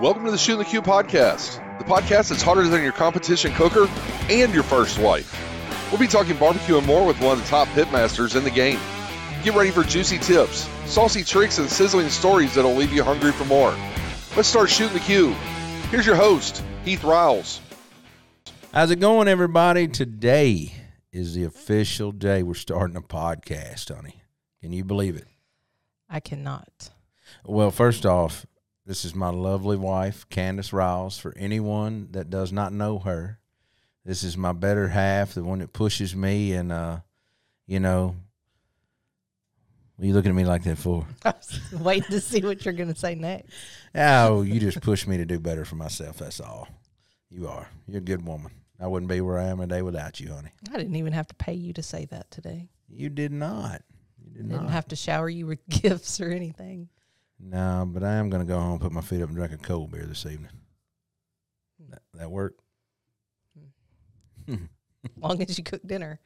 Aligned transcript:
Welcome 0.00 0.24
to 0.24 0.30
the 0.30 0.38
Shooting 0.38 0.60
the 0.60 0.64
Q 0.64 0.80
podcast, 0.80 1.58
the 1.76 1.84
podcast 1.84 2.30
that's 2.30 2.40
harder 2.40 2.66
than 2.66 2.82
your 2.82 2.90
competition 2.90 3.52
cooker 3.52 3.86
and 4.30 4.54
your 4.54 4.62
first 4.62 4.98
wife. 4.98 5.30
We'll 5.90 6.00
be 6.00 6.06
talking 6.06 6.38
barbecue 6.38 6.78
and 6.78 6.86
more 6.86 7.06
with 7.06 7.20
one 7.20 7.36
of 7.36 7.42
the 7.44 7.46
top 7.46 7.68
pitmasters 7.68 8.34
in 8.34 8.42
the 8.42 8.50
game. 8.50 8.78
Get 9.42 9.54
ready 9.54 9.70
for 9.70 9.82
juicy 9.82 10.16
tips, 10.16 10.66
saucy 10.86 11.22
tricks, 11.22 11.58
and 11.58 11.68
sizzling 11.68 12.08
stories 12.08 12.54
that'll 12.54 12.74
leave 12.74 12.94
you 12.94 13.04
hungry 13.04 13.30
for 13.30 13.44
more. 13.44 13.76
Let's 14.36 14.48
start 14.48 14.70
shooting 14.70 14.94
the 14.94 15.00
Q. 15.00 15.32
Here's 15.90 16.06
your 16.06 16.16
host, 16.16 16.64
Heath 16.82 17.04
Riles. 17.04 17.60
How's 18.72 18.90
it 18.90 19.00
going, 19.00 19.28
everybody? 19.28 19.86
Today 19.86 20.72
is 21.12 21.34
the 21.34 21.44
official 21.44 22.10
day 22.10 22.42
we're 22.42 22.54
starting 22.54 22.96
a 22.96 23.02
podcast, 23.02 23.94
honey. 23.94 24.22
Can 24.62 24.72
you 24.72 24.82
believe 24.82 25.16
it? 25.16 25.26
I 26.08 26.20
cannot. 26.20 26.88
Well, 27.44 27.70
first 27.70 28.06
off, 28.06 28.46
this 28.90 29.04
is 29.04 29.14
my 29.14 29.28
lovely 29.30 29.76
wife, 29.76 30.28
Candace 30.30 30.72
Riles. 30.72 31.16
For 31.16 31.32
anyone 31.36 32.08
that 32.10 32.28
does 32.28 32.52
not 32.52 32.72
know 32.72 32.98
her, 32.98 33.38
this 34.04 34.24
is 34.24 34.36
my 34.36 34.50
better 34.50 34.88
half, 34.88 35.34
the 35.34 35.44
one 35.44 35.60
that 35.60 35.72
pushes 35.72 36.16
me, 36.16 36.54
and 36.54 36.72
uh, 36.72 36.98
you 37.68 37.78
know, 37.78 38.16
what 39.94 40.02
are 40.02 40.08
you 40.08 40.12
looking 40.12 40.30
at 40.32 40.34
me 40.34 40.44
like 40.44 40.64
that 40.64 40.76
for? 40.76 41.06
I 41.24 41.34
was 41.36 41.60
waiting 41.80 42.10
to 42.10 42.20
see 42.20 42.40
what 42.40 42.64
you're 42.64 42.74
going 42.74 42.92
to 42.92 42.98
say 42.98 43.14
next. 43.14 43.52
Oh, 43.94 44.42
you 44.42 44.58
just 44.58 44.80
push 44.80 45.06
me 45.06 45.18
to 45.18 45.24
do 45.24 45.38
better 45.38 45.64
for 45.64 45.76
myself. 45.76 46.18
That's 46.18 46.40
all. 46.40 46.66
You 47.30 47.46
are. 47.46 47.68
You're 47.86 47.98
a 47.98 48.00
good 48.00 48.26
woman. 48.26 48.50
I 48.80 48.88
wouldn't 48.88 49.08
be 49.08 49.20
where 49.20 49.38
I 49.38 49.44
am 49.44 49.58
today 49.58 49.82
without 49.82 50.18
you, 50.18 50.32
honey. 50.32 50.50
I 50.68 50.76
didn't 50.78 50.96
even 50.96 51.12
have 51.12 51.28
to 51.28 51.34
pay 51.36 51.54
you 51.54 51.72
to 51.74 51.82
say 51.84 52.06
that 52.06 52.28
today. 52.32 52.70
You 52.88 53.08
did 53.08 53.30
not. 53.30 53.82
You 54.18 54.32
did 54.32 54.48
Didn't 54.48 54.64
not. 54.64 54.72
have 54.72 54.88
to 54.88 54.96
shower 54.96 55.28
you 55.28 55.46
with 55.46 55.64
gifts 55.68 56.20
or 56.20 56.30
anything. 56.30 56.88
No, 57.42 57.88
but 57.88 58.02
I 58.02 58.14
am 58.14 58.30
going 58.30 58.46
to 58.46 58.50
go 58.50 58.58
home, 58.58 58.78
put 58.78 58.92
my 58.92 59.00
feet 59.00 59.22
up, 59.22 59.28
and 59.28 59.36
drink 59.36 59.52
a 59.52 59.56
cold 59.56 59.90
beer 59.90 60.04
this 60.04 60.26
evening. 60.26 60.52
Hmm. 61.80 61.90
That, 61.90 62.02
that 62.14 62.30
work? 62.30 62.54
Hmm. 64.46 64.54
As 65.04 65.10
long 65.22 65.42
as 65.42 65.56
you 65.56 65.64
cook 65.64 65.82
dinner. 65.86 66.20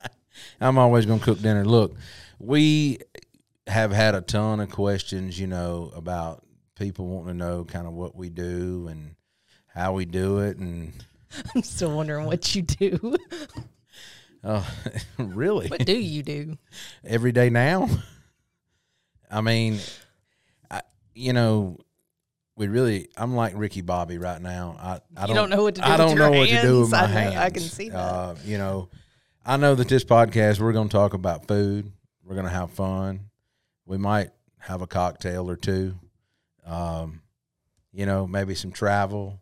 I'm 0.60 0.78
always 0.78 1.06
going 1.06 1.18
to 1.18 1.24
cook 1.24 1.40
dinner. 1.40 1.64
Look, 1.64 1.96
we 2.38 2.98
have 3.66 3.92
had 3.92 4.14
a 4.14 4.20
ton 4.20 4.60
of 4.60 4.70
questions, 4.70 5.38
you 5.38 5.46
know, 5.46 5.92
about 5.94 6.44
people 6.76 7.06
wanting 7.06 7.28
to 7.28 7.34
know 7.34 7.64
kind 7.64 7.86
of 7.86 7.92
what 7.92 8.14
we 8.14 8.28
do 8.28 8.88
and 8.88 9.16
how 9.66 9.92
we 9.92 10.04
do 10.04 10.38
it. 10.38 10.56
And, 10.56 10.92
I'm 11.54 11.62
still 11.62 11.94
wondering 11.94 12.26
what 12.26 12.54
you 12.54 12.62
do. 12.62 13.16
oh, 14.44 14.68
really? 15.18 15.68
what 15.68 15.84
do 15.84 15.96
you 15.96 16.22
do? 16.22 16.58
Every 17.04 17.32
day 17.32 17.50
now? 17.50 17.88
I 19.30 19.40
mean, 19.40 19.78
you 21.20 21.32
know, 21.32 21.76
we 22.56 22.68
really, 22.68 23.08
I'm 23.16 23.34
like 23.34 23.52
Ricky 23.56 23.80
Bobby 23.80 24.18
right 24.18 24.40
now. 24.40 24.76
I, 24.80 25.00
I 25.16 25.26
You 25.26 25.34
don't 25.34 25.50
know 25.50 25.62
what 25.62 25.76
to 25.76 25.80
do 25.80 25.86
I 25.86 25.90
with 25.92 25.98
don't 25.98 26.18
know 26.18 26.30
what 26.30 26.48
to 26.48 26.62
do 26.62 26.80
with 26.80 26.90
my 26.90 27.02
I 27.02 27.06
hands. 27.06 27.36
I 27.36 27.50
can 27.50 27.62
see 27.62 27.88
that. 27.90 27.96
Uh, 27.96 28.34
you 28.44 28.58
know, 28.58 28.88
I 29.44 29.56
know 29.56 29.74
that 29.74 29.88
this 29.88 30.04
podcast, 30.04 30.60
we're 30.60 30.72
going 30.72 30.88
to 30.88 30.92
talk 30.92 31.14
about 31.14 31.46
food. 31.46 31.92
We're 32.24 32.34
going 32.34 32.46
to 32.46 32.52
have 32.52 32.70
fun. 32.70 33.30
We 33.86 33.98
might 33.98 34.30
have 34.58 34.82
a 34.82 34.86
cocktail 34.86 35.48
or 35.48 35.56
two. 35.56 35.94
Um, 36.66 37.22
you 37.92 38.06
know, 38.06 38.26
maybe 38.26 38.54
some 38.54 38.72
travel. 38.72 39.40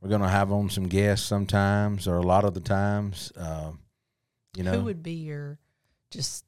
We're 0.00 0.08
going 0.08 0.22
to 0.22 0.28
have 0.28 0.50
on 0.52 0.70
some 0.70 0.88
guests 0.88 1.26
sometimes 1.26 2.08
or 2.08 2.16
a 2.16 2.22
lot 2.22 2.44
of 2.44 2.54
the 2.54 2.60
times. 2.60 3.32
Um, 3.36 3.80
you 4.56 4.62
know, 4.62 4.72
Who 4.72 4.84
would 4.84 5.02
be 5.02 5.12
your 5.12 5.58
just 6.10 6.44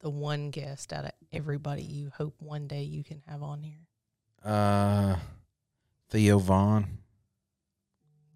the 0.00 0.10
one 0.10 0.50
guest 0.50 0.92
out 0.92 1.04
of 1.04 1.12
everybody 1.32 1.82
you 1.82 2.10
hope 2.16 2.34
one 2.40 2.66
day 2.66 2.82
you 2.82 3.02
can 3.04 3.22
have 3.28 3.42
on 3.42 3.62
here? 3.62 3.80
uh, 4.44 5.16
Theo 6.10 6.38
Von. 6.38 6.86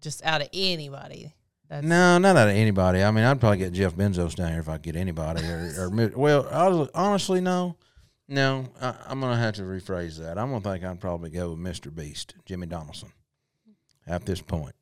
Just 0.01 0.23
out 0.25 0.41
of 0.41 0.49
anybody. 0.53 1.33
That's 1.69 1.85
No, 1.85 2.17
not 2.17 2.35
out 2.35 2.49
of 2.49 2.55
anybody. 2.55 3.01
I 3.01 3.09
mean, 3.11 3.23
I'd 3.23 3.39
probably 3.39 3.59
get 3.59 3.73
Jeff 3.73 3.95
Benzos 3.95 4.35
down 4.35 4.51
here 4.51 4.59
if 4.59 4.67
I 4.69 4.73
could 4.73 4.83
get 4.83 4.95
anybody. 4.97 5.41
Or, 5.45 5.73
or 5.89 6.11
well, 6.17 6.43
hon- 6.43 6.89
honestly, 6.93 7.39
no, 7.41 7.77
no. 8.27 8.67
I, 8.81 8.95
I'm 9.07 9.21
gonna 9.21 9.37
have 9.37 9.55
to 9.55 9.61
rephrase 9.63 10.17
that. 10.19 10.37
I'm 10.37 10.49
gonna 10.51 10.61
think 10.61 10.83
I'd 10.83 10.99
probably 10.99 11.29
go 11.29 11.51
with 11.51 11.59
Mr. 11.59 11.93
Beast, 11.93 12.35
Jimmy 12.45 12.67
Donaldson. 12.67 13.13
At 14.05 14.25
this 14.25 14.41
point, 14.41 14.75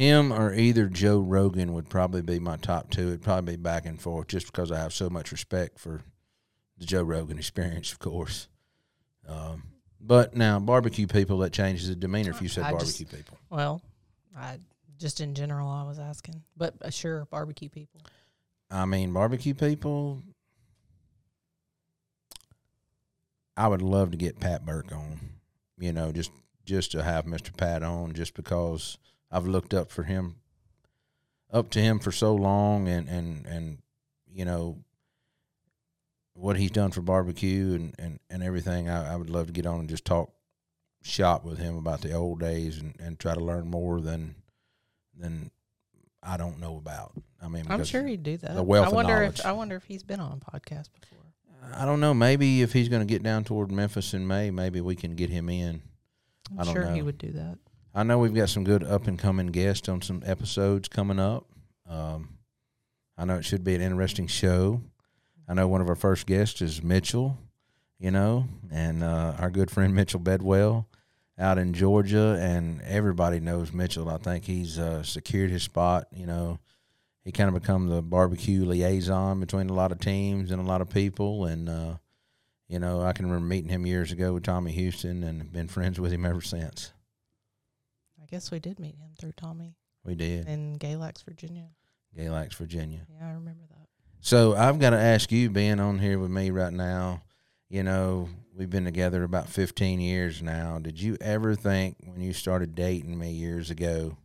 him 0.00 0.32
or 0.32 0.54
either 0.54 0.86
Joe 0.86 1.18
Rogan 1.20 1.74
would 1.74 1.90
probably 1.90 2.22
be 2.22 2.38
my 2.38 2.56
top 2.56 2.90
two. 2.90 3.08
It'd 3.08 3.22
probably 3.22 3.56
be 3.56 3.62
back 3.62 3.84
and 3.84 4.00
forth, 4.00 4.28
just 4.28 4.46
because 4.46 4.72
I 4.72 4.78
have 4.78 4.94
so 4.94 5.10
much 5.10 5.30
respect 5.30 5.78
for 5.78 6.00
the 6.78 6.86
Joe 6.86 7.02
Rogan 7.02 7.36
experience, 7.36 7.92
of 7.92 7.98
course. 7.98 8.48
Um, 9.28 9.64
but 10.00 10.34
now, 10.34 10.58
barbecue 10.58 11.06
people 11.06 11.38
that 11.40 11.52
changes 11.52 11.88
the 11.88 11.94
demeanor 11.94 12.30
if 12.30 12.40
you 12.40 12.48
said 12.48 12.64
I 12.64 12.70
barbecue 12.70 13.04
just- 13.04 13.14
people. 13.14 13.36
Well, 13.50 13.82
I 14.34 14.58
just 14.96 15.20
in 15.20 15.34
general 15.34 15.68
I 15.68 15.82
was 15.84 15.98
asking, 15.98 16.42
but 16.56 16.74
uh, 16.80 16.88
sure, 16.88 17.26
barbecue 17.30 17.68
people. 17.68 18.00
I 18.70 18.86
mean, 18.86 19.12
barbecue 19.12 19.52
people. 19.54 20.22
I 23.54 23.68
would 23.68 23.82
love 23.82 24.12
to 24.12 24.16
get 24.16 24.40
Pat 24.40 24.64
Burke 24.64 24.92
on. 24.92 25.20
You 25.78 25.92
know, 25.92 26.10
just 26.10 26.30
just 26.64 26.92
to 26.92 27.02
have 27.02 27.26
Mister 27.26 27.52
Pat 27.52 27.82
on, 27.82 28.14
just 28.14 28.32
because 28.32 28.96
I've 29.30 29.46
looked 29.46 29.74
up 29.74 29.90
for 29.90 30.02
him, 30.02 30.36
up 31.52 31.70
to 31.70 31.80
him 31.80 31.98
for 31.98 32.12
so 32.12 32.34
long, 32.34 32.88
and 32.88 33.08
and 33.08 33.46
and 33.46 33.78
you 34.32 34.44
know 34.44 34.78
what 36.34 36.56
he's 36.56 36.70
done 36.70 36.90
for 36.90 37.02
barbecue 37.02 37.74
and 37.74 37.94
and 37.98 38.20
and 38.28 38.42
everything. 38.42 38.88
I, 38.88 39.14
I 39.14 39.16
would 39.16 39.30
love 39.30 39.46
to 39.46 39.52
get 39.52 39.66
on 39.66 39.80
and 39.80 39.88
just 39.88 40.04
talk 40.04 40.32
shop 41.02 41.44
with 41.44 41.58
him 41.58 41.76
about 41.76 42.02
the 42.02 42.12
old 42.12 42.40
days 42.40 42.78
and 42.78 42.94
and 42.98 43.18
try 43.18 43.34
to 43.34 43.40
learn 43.40 43.68
more 43.68 44.00
than 44.00 44.34
than 45.16 45.50
I 46.22 46.36
don't 46.36 46.60
know 46.60 46.76
about. 46.76 47.12
I 47.42 47.48
mean, 47.48 47.64
I'm 47.68 47.84
sure 47.84 48.06
he'd 48.06 48.22
do 48.22 48.36
that. 48.38 48.54
the 48.54 48.62
wealth 48.62 48.88
I 48.88 48.90
wonder 48.90 49.22
if 49.22 49.44
I 49.44 49.52
wonder 49.52 49.76
if 49.76 49.84
he's 49.84 50.02
been 50.02 50.20
on 50.20 50.32
a 50.32 50.50
podcast 50.50 50.88
before. 51.00 51.18
I 51.74 51.84
don't 51.84 52.00
know. 52.00 52.14
Maybe 52.14 52.62
if 52.62 52.72
he's 52.72 52.88
going 52.88 53.06
to 53.06 53.06
get 53.06 53.22
down 53.22 53.44
toward 53.44 53.70
Memphis 53.70 54.14
in 54.14 54.26
May, 54.26 54.50
maybe 54.50 54.80
we 54.80 54.96
can 54.96 55.14
get 55.14 55.30
him 55.30 55.48
in. 55.48 55.82
I'm 56.50 56.60
I 56.60 56.64
don't 56.64 56.72
sure 56.72 56.90
he 56.90 57.02
would 57.02 57.18
do 57.18 57.32
that. 57.32 57.58
I 57.92 58.04
know 58.04 58.18
we've 58.18 58.34
got 58.34 58.48
some 58.48 58.62
good 58.62 58.84
up 58.84 59.08
and 59.08 59.18
coming 59.18 59.48
guests 59.48 59.88
on 59.88 60.00
some 60.00 60.22
episodes 60.24 60.88
coming 60.88 61.18
up. 61.18 61.46
Um, 61.88 62.38
I 63.18 63.24
know 63.24 63.36
it 63.36 63.44
should 63.44 63.64
be 63.64 63.74
an 63.74 63.80
interesting 63.80 64.28
show. 64.28 64.80
I 65.48 65.54
know 65.54 65.66
one 65.66 65.80
of 65.80 65.88
our 65.88 65.96
first 65.96 66.26
guests 66.26 66.62
is 66.62 66.84
Mitchell, 66.84 67.36
you 67.98 68.12
know, 68.12 68.46
and 68.70 69.02
uh, 69.02 69.34
our 69.40 69.50
good 69.50 69.72
friend 69.72 69.92
Mitchell 69.92 70.20
Bedwell 70.20 70.86
out 71.36 71.58
in 71.58 71.72
Georgia, 71.74 72.38
and 72.40 72.80
everybody 72.82 73.40
knows 73.40 73.72
Mitchell. 73.72 74.08
I 74.08 74.18
think 74.18 74.44
he's 74.44 74.78
uh, 74.78 75.02
secured 75.02 75.50
his 75.50 75.64
spot. 75.64 76.06
You 76.12 76.26
know, 76.26 76.60
he 77.24 77.32
kind 77.32 77.48
of 77.48 77.60
become 77.60 77.88
the 77.88 78.02
barbecue 78.02 78.64
liaison 78.64 79.40
between 79.40 79.68
a 79.68 79.74
lot 79.74 79.90
of 79.90 79.98
teams 79.98 80.52
and 80.52 80.62
a 80.62 80.64
lot 80.64 80.80
of 80.80 80.90
people, 80.90 81.44
and 81.46 81.68
uh, 81.68 81.94
you 82.68 82.78
know, 82.78 83.02
I 83.02 83.12
can 83.14 83.26
remember 83.26 83.48
meeting 83.48 83.70
him 83.70 83.84
years 83.84 84.12
ago 84.12 84.34
with 84.34 84.44
Tommy 84.44 84.70
Houston, 84.70 85.24
and 85.24 85.50
been 85.50 85.66
friends 85.66 85.98
with 85.98 86.12
him 86.12 86.24
ever 86.24 86.40
since. 86.40 86.92
I 88.30 88.36
guess 88.36 88.52
we 88.52 88.60
did 88.60 88.78
meet 88.78 88.94
him 88.94 89.10
through 89.18 89.32
Tommy 89.32 89.74
We 90.04 90.14
did. 90.14 90.46
in 90.46 90.78
Galax, 90.78 91.24
Virginia. 91.24 91.66
Galax, 92.16 92.54
Virginia. 92.54 93.00
Yeah, 93.08 93.26
I 93.26 93.32
remember 93.32 93.64
that. 93.68 93.88
So 94.20 94.54
I've 94.54 94.78
got 94.78 94.90
to 94.90 94.98
ask 94.98 95.32
you, 95.32 95.50
being 95.50 95.80
on 95.80 95.98
here 95.98 96.16
with 96.16 96.30
me 96.30 96.50
right 96.50 96.72
now, 96.72 97.22
you 97.68 97.82
know, 97.82 98.28
we've 98.54 98.70
been 98.70 98.84
together 98.84 99.24
about 99.24 99.48
15 99.48 99.98
years 99.98 100.42
now. 100.42 100.78
Did 100.78 101.00
you 101.02 101.16
ever 101.20 101.56
think 101.56 101.96
when 102.04 102.20
you 102.20 102.32
started 102.32 102.76
dating 102.76 103.18
me 103.18 103.32
years 103.32 103.68
ago 103.68 104.16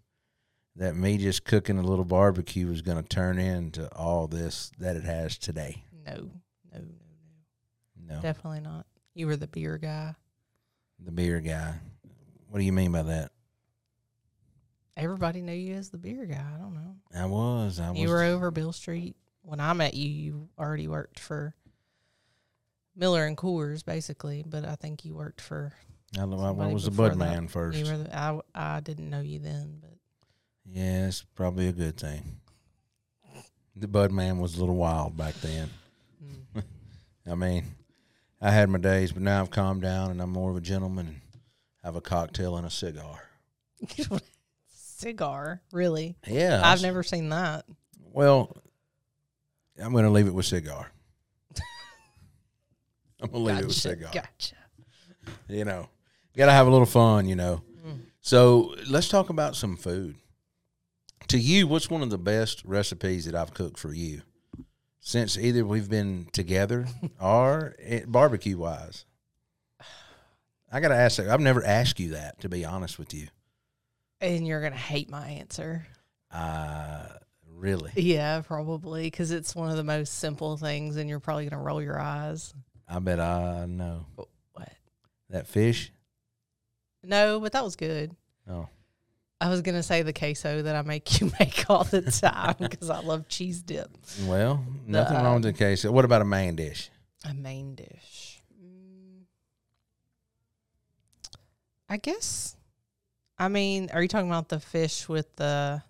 that 0.76 0.96
me 0.96 1.18
just 1.18 1.44
cooking 1.44 1.80
a 1.80 1.84
little 1.84 2.06
barbecue 2.06 2.68
was 2.68 2.84
going 2.84 3.02
to 3.02 3.10
turn 3.10 3.40
into 3.40 3.92
all 3.96 4.28
this 4.28 4.72
that 4.78 4.96
it 4.96 5.04
has 5.04 5.36
today? 5.36 5.84
No, 6.06 6.14
no, 6.14 6.80
no, 6.80 6.80
no. 8.08 8.16
No. 8.16 8.22
Definitely 8.22 8.60
not. 8.62 8.86
You 9.16 9.26
were 9.26 9.36
the 9.36 9.48
beer 9.48 9.80
guy. 9.80 10.14
The 11.04 11.12
beer 11.12 11.40
guy. 11.40 11.80
What 12.50 12.60
do 12.60 12.66
you 12.66 12.74
mean 12.74 12.92
by 12.92 13.01
that? 13.01 13.31
Everybody 14.97 15.42
knew 15.42 15.53
you 15.53 15.75
as 15.75 15.89
the 15.89 15.97
beer 15.97 16.25
guy. 16.25 16.44
I 16.56 16.57
don't 16.57 16.74
know. 16.74 16.95
I 17.13 17.25
was. 17.25 17.80
I 17.80 17.92
was. 17.92 18.00
You 18.00 18.09
were 18.09 18.24
over 18.24 18.50
Beale 18.51 18.71
Street 18.71 19.15
when 19.42 19.59
I 19.59 19.74
met 19.74 19.94
you. 19.94 20.09
You 20.09 20.50
already 20.57 20.88
worked 20.88 21.19
for 21.19 21.53
Miller 22.95 23.25
and 23.25 23.38
Coors, 23.38 23.83
basically, 23.83 24.44
but 24.45 24.63
I 24.63 24.75
think 24.75 25.03
you 25.03 25.15
worked 25.15 25.42
for. 25.42 25.74
I, 26.18 26.21
I 26.21 26.24
was 26.24 26.86
the 26.86 26.92
bud 26.92 27.13
that. 27.13 27.18
man 27.18 27.47
first. 27.50 27.77
You 27.77 27.92
were. 27.92 27.97
The, 27.97 28.18
I 28.18 28.39
I 28.53 28.80
didn't 28.80 29.09
know 29.09 29.19
you 29.19 29.39
then, 29.39 29.80
but 29.81 29.97
Yeah, 30.65 31.07
it's 31.07 31.24
probably 31.36 31.68
a 31.68 31.74
good 31.74 31.98
thing. 31.98 32.39
The 33.75 33.89
bud 33.89 34.13
man 34.13 34.39
was 34.39 34.56
a 34.56 34.59
little 34.59 34.77
wild 34.77 35.18
back 35.18 35.33
then. 35.36 35.69
mm, 36.24 36.63
I 37.30 37.36
mean, 37.36 37.65
I 38.41 38.51
had 38.51 38.69
my 38.69 38.80
days, 38.80 39.12
but 39.12 39.21
now 39.21 39.41
I've 39.41 39.51
calmed 39.51 39.81
down 39.81 40.12
and 40.12 40.21
I'm 40.21 40.30
more 40.30 40.51
of 40.51 40.56
a 40.56 40.62
gentleman 40.62 41.07
and 41.07 41.21
have 41.83 41.98
a 41.98 42.01
cocktail 42.01 42.56
and 42.56 42.65
a 42.65 42.69
cigar. 42.69 43.24
cigar. 44.95 45.62
Really, 45.71 46.15
Yeah. 46.27 46.62
I've 46.63 46.81
never 46.81 47.03
seen 47.03 47.30
that. 47.30 47.65
Well, 48.12 48.56
I'm 49.81 49.92
going 49.92 50.06
to 50.06 50.09
leave 50.09 50.27
it 50.27 50.33
with 50.33 50.45
cigar. 50.45 50.92
I'm 53.21 53.30
going 53.30 53.45
to 53.45 53.51
leave 53.51 53.59
it 53.59 53.68
with 53.68 53.75
cigar. 53.75 54.12
Gotcha. 54.13 54.56
You 55.47 55.65
know, 55.65 55.89
got 56.38 56.45
to 56.47 56.51
have 56.51 56.68
a 56.68 56.71
little 56.71 56.86
fun, 56.86 57.27
you 57.27 57.36
know. 57.36 57.62
Mm. 57.86 58.01
So 58.21 58.75
let's 58.88 59.09
talk 59.09 59.30
about 59.30 59.56
some 59.56 59.75
food. 59.75 60.15
To 61.30 61.38
you, 61.39 61.68
what's 61.68 61.89
one 61.89 62.01
of 62.03 62.09
the 62.09 62.18
best 62.18 62.63
recipes 62.65 63.25
that 63.25 63.36
I've 63.36 63.53
cooked 63.53 63.80
for 63.80 63.94
you 63.94 64.21
since 65.00 65.38
either 65.38 65.65
we've 65.65 65.89
been 65.89 66.27
together 66.31 66.88
or 67.19 67.75
eh, 67.80 68.01
barbecue 68.07 68.57
wise? 68.57 69.06
I 70.71 70.80
got 70.80 70.89
to 70.89 70.95
ask 70.95 71.18
that. 71.18 71.30
I've 71.30 71.39
never 71.39 71.63
asked 71.65 72.00
you 72.00 72.12
that, 72.12 72.39
to 72.41 72.50
be 72.50 72.63
honest 72.65 73.00
with 73.00 73.13
you. 73.13 73.27
And 74.21 74.47
you're 74.47 74.62
gonna 74.62 74.75
hate 74.75 75.09
my 75.09 75.27
answer. 75.27 75.85
Uh, 76.31 77.06
really? 77.53 77.91
Yeah, 77.95 78.41
probably 78.41 79.03
because 79.03 79.31
it's 79.31 79.56
one 79.56 79.69
of 79.69 79.77
the 79.77 79.83
most 79.83 80.15
simple 80.19 80.57
things, 80.57 80.95
and 80.95 81.09
you're 81.09 81.19
probably 81.19 81.47
gonna 81.47 81.62
roll 81.62 81.81
your 81.81 82.00
eyes. 82.00 82.53
I 82.88 83.00
bet 83.00 83.19
I 83.19 83.65
know. 83.65 84.06
What? 84.15 84.69
That 85.29 85.47
fish? 85.47 85.91
No, 87.03 87.39
but 87.39 87.51
that 87.51 87.63
was 87.63 87.75
good. 87.75 88.15
Oh. 88.50 88.67
I 89.41 89.50
was 89.50 89.62
gonna 89.62 89.83
say 89.83 90.01
the 90.01 90.13
queso 90.13 90.62
that 90.62 90.75
I 90.75 90.81
make 90.81 91.19
you 91.19 91.31
make 91.39 91.69
all 91.69 91.83
the 91.83 92.01
time 92.01 92.56
because 92.59 92.89
I 92.89 93.01
love 93.01 93.27
cheese 93.27 93.62
dip. 93.62 93.89
Well, 94.25 94.63
nothing 94.85 95.17
The, 95.17 95.23
wrong 95.23 95.41
with 95.41 95.44
the 95.44 95.53
queso. 95.53 95.91
What 95.91 96.06
about 96.06 96.21
a 96.21 96.25
main 96.25 96.56
dish? 96.56 96.89
A 97.29 97.33
main 97.33 97.75
dish. 97.75 98.41
Mm, 98.63 99.23
I 101.89 101.97
guess. 101.97 102.56
I 103.38 103.48
mean, 103.50 103.90
are 103.94 104.02
you 104.02 104.08
talking 104.08 104.30
about 104.30 104.50
the 104.50 104.60
fish 104.60 105.10
with 105.10 105.36
the 105.36 105.82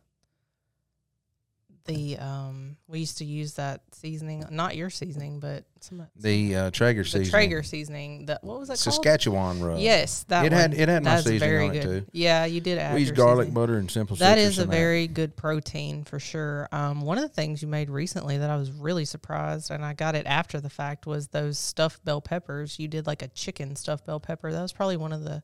the 1.85 2.17
um? 2.17 2.77
We 2.87 2.99
used 2.99 3.19
to 3.19 3.25
use 3.25 3.53
that 3.55 3.81
seasoning, 3.91 4.43
not 4.49 4.75
your 4.75 4.89
seasoning, 4.89 5.39
but 5.39 5.65
some 5.81 6.07
The 6.15 6.55
uh, 6.55 6.71
Traeger 6.71 7.03
the 7.03 7.09
seasoning. 7.09 7.29
Traeger 7.29 7.61
seasoning. 7.61 8.25
That 8.25 8.43
what 8.43 8.57
was 8.59 8.69
that 8.69 8.73
called? 8.81 8.95
Saskatchewan 8.95 9.61
rub. 9.61 9.79
Yes, 9.79 10.23
that 10.29 10.45
It 10.47 10.51
had- 10.51 10.73
it 10.73 10.89
had 10.89 11.03
my 11.03 11.11
That's 11.15 11.27
seasoning 11.27 11.39
very 11.39 11.69
on 11.69 11.75
it, 11.75 11.83
good. 11.83 12.05
too. 12.05 12.09
Yeah, 12.11 12.45
you 12.45 12.59
did 12.61 12.79
add 12.79 12.95
We 12.95 13.01
use 13.01 13.09
your 13.09 13.15
garlic, 13.15 13.45
seasoning. 13.45 13.53
butter, 13.53 13.77
and 13.77 13.91
simple 13.91 14.15
That 14.15 14.39
citrus 14.39 14.57
a 14.57 14.65
very 14.65 15.07
good 15.07 15.35
protein 15.35 16.03
for 16.05 16.19
sure. 16.19 16.67
Um, 16.71 17.01
one 17.01 17.19
of 17.19 17.23
the 17.23 17.29
things 17.29 17.61
you 17.61 17.67
made 17.67 17.91
recently 17.91 18.39
that 18.39 18.49
I 18.49 18.55
was 18.57 18.71
really 18.71 19.05
surprised, 19.05 19.69
and 19.69 19.85
I 19.85 19.93
got 19.93 20.15
it 20.15 20.25
after 20.25 20.59
the 20.59 20.69
fact, 20.71 21.05
was 21.05 21.27
those 21.27 21.59
stuffed 21.59 22.03
bell 22.03 22.21
peppers. 22.21 22.79
You 22.79 22.87
did 22.87 23.05
like 23.05 23.21
a 23.21 23.27
chicken 23.27 23.75
stuffed 23.75 24.07
bell 24.07 24.19
pepper. 24.19 24.51
That 24.51 24.61
was 24.63 24.73
probably 24.73 24.97
one 24.97 25.11
of 25.13 25.23
the 25.23 25.43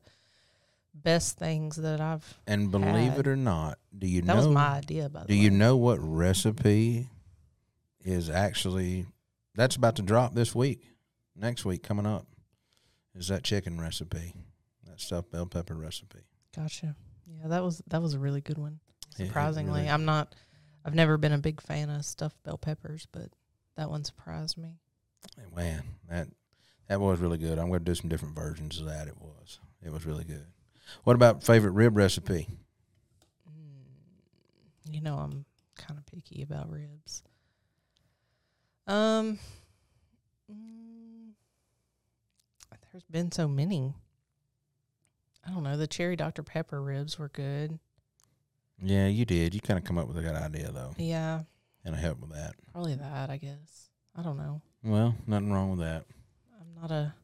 best 0.94 1.38
things 1.38 1.76
that 1.76 2.00
I've. 2.00 2.38
And 2.46 2.70
believe 2.70 3.12
had. 3.12 3.20
it 3.20 3.26
or 3.28 3.36
not, 3.36 3.78
do 3.96 4.06
you 4.06 4.20
That 4.22 4.26
know? 4.28 4.34
That 4.34 4.46
was 4.48 4.54
my 4.54 4.68
idea, 4.78 5.08
by 5.08 5.20
the 5.20 5.24
way. 5.24 5.26
do 5.28 5.34
way. 5.34 5.40
you 5.40 5.50
know 5.50 5.76
what 5.76 5.98
recipe 6.00 7.08
is 8.04 8.28
actually 8.28 9.06
that's 9.54 9.76
about 9.76 9.96
to 9.96 10.02
drop 10.02 10.34
this 10.34 10.54
week? 10.54 10.82
Next 11.36 11.64
week 11.64 11.82
coming 11.82 12.06
up 12.06 12.26
is 13.14 13.28
that 13.28 13.42
chicken 13.44 13.80
recipe, 13.80 14.34
that 14.86 15.00
stuffed 15.00 15.30
bell 15.30 15.46
pepper 15.46 15.74
recipe. 15.74 16.20
Gotcha. 16.54 16.94
Yeah, 17.26 17.48
that 17.48 17.62
was 17.62 17.82
that 17.88 18.02
was 18.02 18.14
a 18.14 18.18
really 18.18 18.40
good 18.40 18.58
one. 18.58 18.80
Surprisingly, 19.16 19.80
really- 19.80 19.90
I'm 19.90 20.04
not. 20.04 20.34
I've 20.84 20.94
never 20.94 21.16
been 21.16 21.32
a 21.32 21.38
big 21.38 21.60
fan 21.60 21.90
of 21.90 22.04
stuffed 22.04 22.42
bell 22.42 22.58
peppers, 22.58 23.06
but 23.12 23.28
that 23.76 23.88
one 23.88 24.02
surprised 24.04 24.58
me. 24.58 24.78
Man, 25.54 25.82
that 26.08 26.28
that 26.88 27.00
was 27.00 27.20
really 27.20 27.38
good. 27.38 27.58
I'm 27.58 27.68
going 27.68 27.78
to 27.80 27.84
do 27.84 27.94
some 27.94 28.10
different 28.10 28.34
versions 28.34 28.80
of 28.80 28.86
that. 28.86 29.06
It 29.06 29.16
was. 29.20 29.60
It 29.84 29.92
was 29.92 30.04
really 30.04 30.24
good. 30.24 30.46
What 31.04 31.14
about 31.16 31.42
favorite 31.42 31.72
rib 31.72 31.96
recipe? 31.96 32.48
You 34.90 35.00
know, 35.00 35.16
I'm 35.16 35.44
kind 35.76 35.98
of 35.98 36.04
picky 36.06 36.42
about 36.42 36.70
ribs. 36.70 37.22
Um, 38.86 39.38
mm, 40.52 41.30
there's 42.92 43.04
been 43.04 43.32
so 43.32 43.48
many. 43.48 43.94
I 45.46 45.50
don't 45.50 45.62
know. 45.62 45.76
The 45.76 45.86
cherry 45.86 46.14
Dr 46.16 46.42
Pepper 46.42 46.82
ribs 46.82 47.18
were 47.18 47.28
good. 47.30 47.78
Yeah, 48.82 49.06
you 49.06 49.24
did. 49.24 49.54
You 49.54 49.60
kind 49.60 49.78
of 49.78 49.84
come 49.84 49.96
up 49.98 50.08
with 50.08 50.18
a 50.18 50.22
good 50.22 50.34
idea 50.34 50.70
though, 50.72 50.94
Yeah, 50.98 51.42
and 51.84 51.94
I 51.94 51.98
helped 51.98 52.20
with 52.20 52.32
that. 52.32 52.54
probably 52.72 52.96
that. 52.96 53.30
I 53.30 53.36
guess. 53.38 53.88
I 54.16 54.22
don't 54.22 54.36
know. 54.36 54.60
Well, 54.84 55.14
nothing 55.26 55.52
wrong 55.52 55.70
with 55.70 55.80
that. 55.80 56.04
I'm 56.60 56.80
not 56.82 56.90
a. 56.90 57.14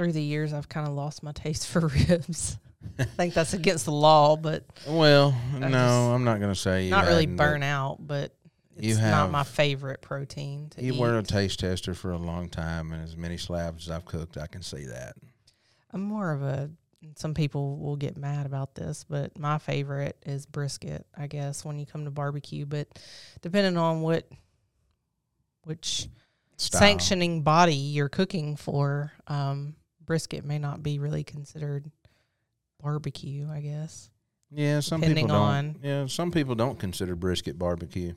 Through 0.00 0.12
the 0.12 0.22
years, 0.22 0.54
I've 0.54 0.66
kind 0.66 0.88
of 0.88 0.94
lost 0.94 1.22
my 1.22 1.32
taste 1.32 1.66
for 1.68 1.80
ribs. 2.08 2.56
I 2.98 3.04
think 3.04 3.34
that's 3.34 3.52
against 3.52 3.84
the 3.84 3.92
law, 3.92 4.34
but 4.34 4.64
Well, 4.88 5.38
I 5.54 5.58
no, 5.68 6.12
I'm 6.14 6.24
not 6.24 6.40
going 6.40 6.50
to 6.50 6.58
say 6.58 6.84
you 6.84 6.90
not 6.90 7.04
really 7.04 7.26
burn 7.26 7.62
out. 7.62 7.98
But 8.00 8.34
it's 8.78 8.86
You 8.86 9.02
not 9.02 9.30
my 9.30 9.42
favorite 9.44 10.00
protein 10.00 10.70
to 10.70 10.82
You 10.82 10.94
eat. 10.94 10.98
were 10.98 11.18
a 11.18 11.22
taste 11.22 11.60
tester 11.60 11.92
for 11.92 12.12
a 12.12 12.16
long 12.16 12.48
time, 12.48 12.92
and 12.92 13.04
as 13.04 13.14
many 13.14 13.36
slabs 13.36 13.88
as 13.88 13.90
I've 13.90 14.06
cooked, 14.06 14.38
I 14.38 14.46
can 14.46 14.62
see 14.62 14.86
that. 14.86 15.16
I'm 15.92 16.00
more 16.00 16.32
of 16.32 16.40
a. 16.42 16.70
Some 17.16 17.34
people 17.34 17.76
will 17.76 17.96
get 17.96 18.16
mad 18.16 18.46
about 18.46 18.74
this, 18.74 19.04
but 19.06 19.38
my 19.38 19.58
favorite 19.58 20.16
is 20.24 20.46
brisket. 20.46 21.04
I 21.14 21.26
guess 21.26 21.62
when 21.62 21.78
you 21.78 21.84
come 21.84 22.06
to 22.06 22.10
barbecue, 22.10 22.64
but 22.64 22.88
depending 23.42 23.76
on 23.76 24.00
what, 24.00 24.26
which 25.64 26.08
Style. 26.56 26.80
sanctioning 26.80 27.42
body 27.42 27.74
you're 27.74 28.08
cooking 28.08 28.56
for, 28.56 29.12
um, 29.26 29.74
brisket 30.10 30.44
may 30.44 30.58
not 30.58 30.82
be 30.82 30.98
really 30.98 31.22
considered 31.22 31.88
barbecue. 32.82 33.48
I 33.48 33.60
guess. 33.60 34.10
Yeah, 34.50 34.80
some 34.80 35.00
depending 35.00 35.26
people 35.26 35.38
don't. 35.38 35.48
on- 35.48 35.76
Yeah, 35.84 36.06
some 36.08 36.32
people 36.32 36.56
don't 36.56 36.80
consider 36.80 37.14
brisket 37.14 37.56
barbecue. 37.56 38.14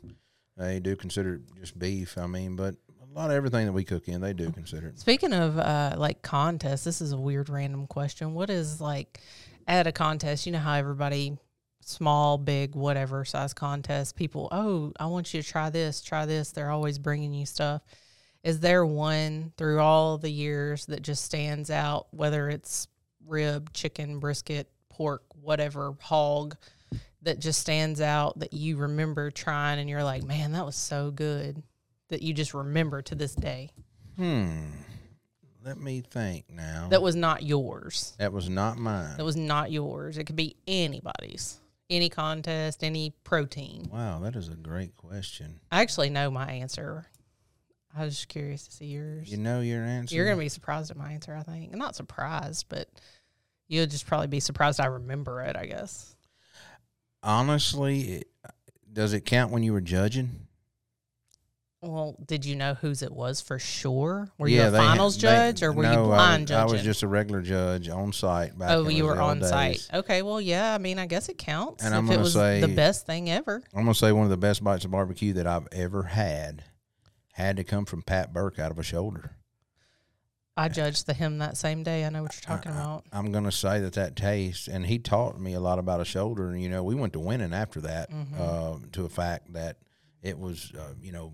They 0.58 0.80
do 0.80 0.96
consider 0.96 1.36
it 1.36 1.42
just 1.60 1.78
beef. 1.78 2.18
I 2.18 2.26
mean, 2.26 2.56
but 2.56 2.74
a 3.00 3.14
lot 3.14 3.30
of 3.30 3.36
everything 3.36 3.68
that 3.68 3.74
we 3.74 3.84
cook 3.84 4.08
in, 4.08 4.22
they 4.22 4.34
do 4.34 4.52
consider 4.52 4.88
it. 4.88 4.98
Speaking 4.98 5.34
of 5.34 5.60
uh, 5.60 5.94
like 5.96 6.24
contests, 6.24 6.84
this 6.84 7.00
is 7.00 7.12
a 7.12 7.18
weird 7.20 7.50
random 7.50 7.86
question. 7.86 8.34
What 8.34 8.50
is 8.50 8.82
like 8.82 9.20
at 9.68 9.86
a 9.86 9.92
contest? 9.92 10.48
You 10.48 10.54
know 10.54 10.58
how 10.60 10.74
everybody 10.74 11.38
small, 11.82 12.40
big, 12.40 12.74
whatever 12.74 13.24
size 13.24 13.54
contest, 13.54 14.16
people, 14.16 14.48
oh, 14.52 14.94
I 15.00 15.06
want 15.06 15.32
you 15.32 15.44
to 15.44 15.48
try 15.48 15.70
this, 15.70 16.02
try 16.02 16.26
this. 16.26 16.52
They're 16.52 16.72
always 16.72 16.98
bringing 16.98 17.34
you 17.34 17.46
stuff. 17.46 17.84
Is 18.44 18.60
there 18.60 18.86
one 18.86 19.54
through 19.58 19.80
all 19.80 20.18
the 20.18 20.30
years 20.30 20.86
that 20.88 21.02
just 21.02 21.24
stands 21.24 21.70
out, 21.70 22.08
whether 22.12 22.50
it's 22.50 22.88
rib, 23.26 23.72
chicken, 23.74 24.20
brisket, 24.20 24.70
pork, 24.90 25.24
whatever, 25.42 25.96
hog, 26.02 26.58
that 27.22 27.40
just 27.40 27.62
stands 27.62 28.02
out 28.02 28.40
that 28.40 28.54
you 28.54 28.76
remember 28.78 29.32
trying 29.32 29.80
and 29.80 29.90
you're 29.90 30.04
like, 30.04 30.24
man, 30.24 30.52
that 30.52 30.66
was 30.66 30.76
so 30.76 31.10
good 31.10 31.64
that 32.10 32.22
you 32.22 32.34
just 32.34 32.54
remember 32.54 33.02
to 33.02 33.16
this 33.16 33.34
day? 33.34 33.70
Hmm. 34.18 34.72
Let 35.64 35.80
me 35.80 36.02
think 36.02 36.46
now. 36.50 36.88
that 36.90 37.02
was 37.02 37.16
not 37.16 37.44
yours. 37.44 38.14
that 38.20 38.34
was 38.34 38.50
not 38.50 38.78
mine. 38.78 39.16
That 39.16 39.24
was 39.24 39.38
not 39.38 39.72
yours. 39.72 40.18
It 40.18 40.26
could 40.26 40.36
be 40.36 40.58
anybody's, 40.68 41.62
any 41.90 42.10
contest, 42.10 42.84
any 42.84 43.14
protein. 43.24 43.88
wow, 43.90 44.20
that 44.20 44.36
is 44.36 44.50
a 44.50 44.56
great 44.56 44.98
question. 44.98 45.62
I 45.72 45.82
actually 45.82 46.10
know 46.10 46.30
my 46.30 46.52
answer. 46.52 47.08
I 47.96 48.06
was 48.06 48.16
just 48.16 48.28
curious 48.28 48.66
to 48.68 48.72
see 48.72 48.86
yours. 48.86 49.30
You 49.32 49.38
know 49.38 49.62
your 49.62 49.84
answer. 49.84 50.16
You're 50.16 50.26
gonna 50.26 50.38
be 50.40 50.50
surprised 50.50 50.90
at 50.92 50.98
my 50.98 51.12
answer. 51.12 51.36
I 51.36 51.44
think 51.44 51.76
not 51.76 51.96
surprised, 51.96 52.66
but 52.70 52.88
you'll 53.68 53.86
just 53.86 54.08
probably 54.08 54.28
be 54.28 54.40
surprised 54.40 54.80
I 54.80 54.88
remember 54.88 55.42
it. 55.42 55.56
I 55.56 55.66
guess. 55.66 56.16
honestly. 57.22 58.02
It, 58.02 58.28
does 58.92 59.14
it 59.14 59.22
count 59.26 59.52
when 59.52 59.64
you 59.64 59.74
were 59.74 59.82
judging? 59.82 60.48
Well, 61.82 62.16
did 62.26 62.46
you 62.46 62.56
know 62.56 62.76
whose 62.76 63.02
it 63.02 63.12
was 63.12 63.42
for 63.42 63.60
sure? 63.60 64.30
Were 64.38 64.48
yeah, 64.48 64.62
you 64.64 64.68
a 64.68 64.72
they- 64.72 64.78
finals 64.78 65.16
they- 65.18 65.22
judge 65.22 65.64
or 65.64 65.74
were 65.74 65.84
no, 65.84 65.92
you 65.92 66.08
blind 66.08 66.52
I 66.52 66.64
was, 66.66 66.82
just 66.82 67.04
a 67.04 67.08
regular 67.08 67.42
judge 67.42 67.90
on 67.90 68.14
site. 68.14 68.58
Back 68.58 68.70
oh, 68.72 68.88
you 68.88 69.04
were 69.04 69.20
on 69.20 69.40
days. 69.40 69.50
site. 69.50 69.88
Okay, 69.94 70.22
well, 70.22 70.40
yeah. 70.40 70.74
I 70.74 70.78
mean, 70.78 70.98
I 70.98 71.08
guess 71.08 71.28
it 71.28 71.38
counts. 71.38 71.84
And 71.84 71.94
if 71.94 71.98
I'm 71.98 72.06
it 72.06 72.10
gonna 72.10 72.22
was 72.22 72.34
say- 72.34 72.62
the 72.62 72.70
best 72.70 73.06
thing 73.06 73.30
ever. 73.30 73.62
I'm 73.74 73.82
gonna 73.84 73.96
say 73.96 74.12
one 74.14 74.24
of 74.24 74.30
the 74.30 74.38
best 74.38 74.64
bites 74.64 74.86
of 74.86 74.92
barbecue 74.92 75.34
that 75.34 75.46
I've 75.48 75.68
ever 75.74 76.04
had 76.04 76.64
had 77.34 77.58
to 77.58 77.64
come 77.64 77.86
from 77.86 78.02
Pat 78.02 78.32
Burke 78.34 78.60
out 78.60 78.72
of 78.72 78.80
a 78.80 78.84
shoulder. 78.84 79.36
I 80.56 80.70
judged 80.70 81.08
the 81.08 81.16
him 81.16 81.40
that 81.40 81.58
same 81.58 81.82
day. 81.82 82.06
I 82.06 82.10
know 82.10 82.22
what 82.22 82.34
you're 82.36 82.42
talking 82.42 82.72
I- 82.72 82.76
I- 82.76 82.82
about. 82.84 83.06
I'm 83.12 83.32
gonna 83.32 83.52
say 83.52 83.80
that 83.82 83.94
that 83.94 84.16
taste, 84.16 84.68
and 84.68 84.86
he 84.86 85.00
taught 85.00 85.40
me 85.40 85.54
a 85.54 85.60
lot 85.60 85.80
about 85.80 86.00
a 86.00 86.06
shoulder. 86.06 86.50
And 86.50 86.62
you 86.62 86.70
know, 86.70 86.84
we 86.84 86.94
went 86.94 87.14
to 87.14 87.20
winning 87.20 87.54
after 87.54 87.82
that, 87.82 88.12
Mhm. 88.12 88.40
uh, 88.40 88.88
to 88.92 89.06
a 89.06 89.10
fact 89.10 89.54
that 89.54 89.78
it 90.22 90.38
was, 90.38 90.72
uh, 90.78 90.94
you 91.02 91.12
know, 91.12 91.34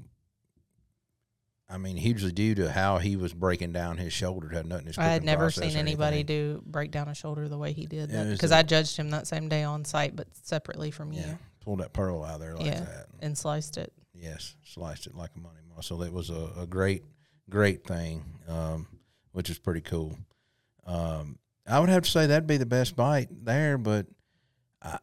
I 1.72 1.78
mean, 1.78 1.98
hugely 1.98 2.32
due 2.32 2.56
to 2.56 2.72
how 2.72 2.98
he 2.98 3.16
was 3.18 3.34
breaking 3.34 3.74
down 3.74 3.98
his 3.98 4.12
shoulder. 4.14 4.50
It 4.52 4.56
had 4.56 4.66
nothing. 4.66 4.86
to 4.86 4.90
his 4.92 4.98
I 4.98 5.04
had 5.08 5.24
never 5.24 5.52
seen 5.52 5.76
anybody 5.76 6.24
do 6.24 6.64
break 6.66 6.90
down 6.90 7.10
a 7.10 7.14
shoulder 7.14 7.48
the 7.50 7.58
way 7.60 7.74
he 7.74 7.86
did 7.86 8.10
because 8.10 8.52
I 8.54 8.64
judged 8.64 8.96
him 8.98 9.10
that 9.12 9.28
same 9.28 9.50
day 9.50 9.64
on 9.64 9.84
site, 9.86 10.16
but 10.16 10.28
separately 10.44 10.90
from 10.92 11.12
you, 11.12 11.22
Yeah, 11.22 11.36
pulled 11.60 11.82
that 11.82 11.92
pearl 11.94 12.24
out 12.24 12.36
of 12.36 12.40
there 12.40 12.56
like 12.56 12.66
Yeah. 12.68 12.80
that. 12.86 13.08
and 13.22 13.38
sliced 13.38 13.78
it. 13.78 13.92
Yes, 14.22 14.56
sliced 14.66 15.08
it 15.08 15.16
like 15.16 15.32
a 15.36 15.40
money 15.40 15.62
muscle. 15.76 16.04
It 16.04 16.12
was 16.12 16.30
a, 16.30 16.50
a 16.60 16.68
great, 16.68 17.04
great 17.50 17.86
thing, 17.86 18.24
um, 18.50 18.88
which 19.32 19.50
is 19.50 19.58
pretty 19.58 19.82
cool. 19.82 20.18
Um, 20.86 21.40
I 21.66 21.80
would 21.80 21.90
have 21.90 22.04
to 22.04 22.10
say 22.10 22.26
that'd 22.28 22.48
be 22.48 22.58
the 22.58 22.66
best 22.66 22.96
bite 22.96 23.30
there, 23.46 23.78
but 23.78 24.08
I, 24.82 24.98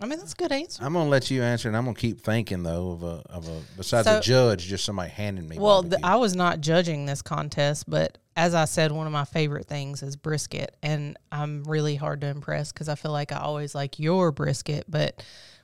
I 0.00 0.06
mean, 0.06 0.20
that's 0.20 0.32
a 0.32 0.36
good 0.36 0.52
answer. 0.52 0.82
I'm 0.84 0.92
gonna 0.92 1.08
let 1.10 1.30
you 1.30 1.42
answer, 1.42 1.66
and 1.68 1.76
I'm 1.76 1.84
gonna 1.84 1.96
keep 1.96 2.20
thinking 2.20 2.62
though 2.62 2.92
of 2.92 3.02
a 3.02 3.22
of 3.28 3.48
a 3.48 3.60
besides 3.76 4.06
So- 4.06 4.18
a 4.18 4.20
judge, 4.20 4.64
just 4.66 4.84
somebody 4.84 5.10
handing 5.10 5.48
me. 5.48 5.58
Well, 5.58 5.82
th 5.82 5.90
barbecue. 5.90 6.10
I 6.10 6.16
was 6.16 6.36
not 6.36 6.60
judging 6.60 7.04
this 7.06 7.20
contest, 7.20 7.90
but 7.90 8.16
as 8.36 8.54
I 8.54 8.64
said, 8.66 8.92
one 8.92 9.06
of 9.08 9.12
my 9.12 9.24
favorite 9.24 9.66
things 9.66 10.02
is 10.04 10.14
brisket, 10.14 10.76
and 10.82 11.16
I'm 11.32 11.64
really 11.64 11.96
hard 11.96 12.20
to 12.20 12.28
impress 12.28 12.72
because 12.72 12.88
I 12.88 12.94
feel 12.94 13.10
like 13.10 13.32
I 13.32 13.38
always 13.38 13.74
like 13.74 13.98
your 13.98 14.30
brisket, 14.30 14.84
but 14.88 15.20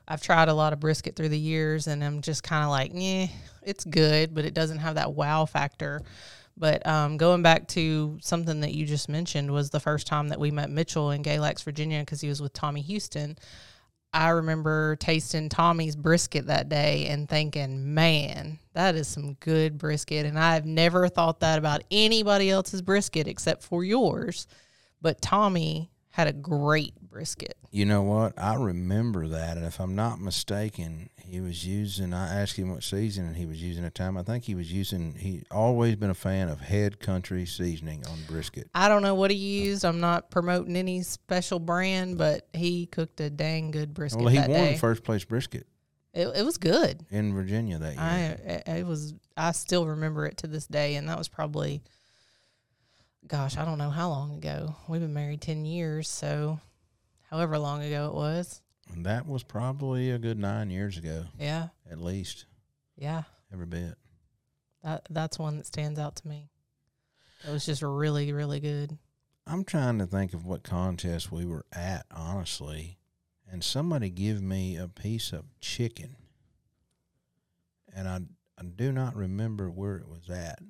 I've 0.07 0.23
tried 0.23 0.49
a 0.49 0.55
lot 0.55 0.73
of 0.73 0.81
brisket 0.81 1.17
through 1.17 1.31
the 1.31 1.39
years, 1.39 1.87
and 1.87 2.05
I'm 2.05 2.21
just 2.21 2.43
kind 2.43 2.65
of 2.65 2.71
like, 2.71 2.93
yeah, 2.95 3.27
it's 3.63 3.85
good, 3.85 4.35
but 4.35 4.45
it 4.45 4.55
doesn't 4.55 4.79
have 4.79 4.97
that 4.97 5.15
wow 5.15 5.47
factor. 5.47 6.03
But 6.57 6.87
um, 6.87 7.17
going 7.17 7.43
back 7.43 7.67
to 7.69 8.19
something 8.21 8.61
that 8.61 8.75
you 8.75 8.87
just 8.87 9.09
mentioned 9.09 9.51
was 9.51 9.71
the 9.71 9.81
first 9.81 10.07
time 10.07 10.29
that 10.29 10.39
we 10.39 10.51
met 10.51 10.71
Mitchell 10.71 11.11
in 11.11 11.23
Galax, 11.23 11.65
Virginia, 11.65 12.01
because 12.01 12.21
he 12.21 12.29
was 12.29 12.41
with 12.41 12.53
Tommy 12.53 12.81
Houston. 12.83 13.37
I 14.13 14.29
remember 14.29 14.95
tasting 14.97 15.49
Tommy's 15.49 15.97
brisket 15.97 16.47
that 16.47 16.69
day 16.69 17.09
and 17.09 17.29
thinking, 17.29 17.95
man, 17.95 18.61
that 18.73 18.95
is 18.95 19.09
some 19.09 19.35
good 19.41 19.77
brisket. 19.77 20.25
And 20.25 20.39
I've 20.39 20.65
never 20.65 21.09
thought 21.09 21.41
that 21.41 21.59
about 21.59 21.83
anybody 21.91 22.49
else's 22.49 22.81
brisket 22.81 23.27
except 23.27 23.65
for 23.65 23.83
yours. 23.83 24.47
But 25.03 25.21
Tommy 25.21 25.91
had 26.11 26.29
a 26.29 26.33
great 26.33 26.95
brisket. 27.15 27.57
You 27.71 27.85
know 27.87 28.03
what? 28.03 28.37
I 28.37 28.57
remember 28.57 29.29
that, 29.29 29.57
and 29.57 29.65
if 29.65 29.79
I'm 29.81 29.95
not 29.95 30.21
mistaken, 30.21 31.11
he 31.17 31.41
was 31.41 31.65
using. 31.65 32.13
I 32.13 32.41
asked 32.43 32.57
him 32.57 32.73
what 32.73 32.83
seasoning 32.83 33.35
he 33.35 33.47
was 33.47 33.63
using 33.63 33.85
at 33.85 33.95
the 33.95 33.99
time. 33.99 34.17
I 34.19 34.25
think 34.25 34.43
he 34.45 34.57
was 34.57 34.73
using. 34.73 35.15
He 35.15 35.45
always 35.49 35.95
been 35.95 36.11
a 36.11 36.15
fan 36.15 36.49
of 36.49 36.61
Head 36.61 36.99
Country 36.99 37.47
seasoning 37.47 38.05
on 38.07 38.19
brisket. 38.27 38.69
I 38.75 38.89
don't 38.89 39.03
know 39.03 39.15
what 39.15 39.31
he 39.31 39.37
used. 39.37 39.85
I'm 39.85 40.01
not 40.01 40.31
promoting 40.33 40.75
any 40.77 41.03
special 41.03 41.61
brand, 41.61 42.19
but 42.19 42.49
he 42.53 42.87
cooked 42.87 43.21
a 43.21 43.31
dang 43.31 43.71
good 43.71 43.95
brisket 43.95 44.21
Well, 44.21 44.33
he 44.33 44.39
that 44.39 44.51
won 44.51 44.73
day. 44.73 44.77
first 44.77 45.05
place 45.05 45.25
brisket 45.25 45.69
It, 46.13 46.27
it 46.35 46.45
was 46.45 46.59
good. 46.59 47.07
in 47.11 47.33
Virginia 47.33 47.79
that 47.79 47.93
year. 47.95 48.03
I 48.03 48.19
it- 48.51 48.69
it 48.81 48.87
was 48.87 49.15
I 49.37 49.53
still 49.53 49.87
remember 49.87 50.27
it 50.27 50.37
to 50.39 50.49
this 50.49 50.67
day, 50.67 50.97
and 50.97 51.09
that 51.09 51.17
was 51.19 51.29
probably, 51.29 51.83
gosh, 53.27 53.57
I 53.57 53.65
don't 53.65 53.79
know 53.79 53.91
how 53.91 54.09
long 54.11 54.37
ago. 54.37 54.75
We've 54.89 55.01
been 55.01 55.15
married 55.15 55.41
ten 55.41 55.65
years, 55.65 56.09
so 56.09 56.59
however 57.35 57.59
long 57.59 57.83
ago 57.83 58.07
it 58.09 58.15
was. 58.15 58.63
and 58.93 59.05
that 59.07 59.27
was 59.27 59.43
probably 59.43 60.11
a 60.11 60.19
good 60.19 60.39
nine 60.39 60.71
years 60.71 60.97
ago, 60.97 61.25
Yeah, 61.39 61.69
at 61.91 61.99
least, 62.01 62.47
yeah, 62.97 63.23
every 63.53 63.67
bit. 63.67 63.95
that 64.83 65.07
that's 65.11 65.39
one 65.39 65.57
that 65.57 65.67
stands 65.67 65.99
out 65.99 66.17
to 66.17 66.29
me. 66.29 66.49
It 67.47 67.51
was 67.51 67.67
just 67.67 67.83
really, 67.83 68.33
really 68.33 68.61
good. 68.61 68.97
I'm 69.47 69.65
trying 69.65 69.99
to 69.99 70.07
think 70.07 70.33
of 70.33 70.47
what 70.47 70.63
contest 70.63 71.31
we 71.33 71.45
were 71.45 71.67
at, 71.73 72.07
honestly, 72.11 72.99
and 73.51 73.63
somebody 73.65 74.09
give 74.11 74.41
me 74.41 74.77
a 74.77 74.89
piece 74.89 75.33
of 75.33 75.45
chicken, 75.61 76.17
and 77.95 78.09
I 78.09 78.21
I 78.57 78.63
do 78.65 78.93
not 78.93 79.17
remember 79.17 79.69
where 79.71 79.97
it 79.97 80.09
was 80.09 80.31
at. 80.31 80.61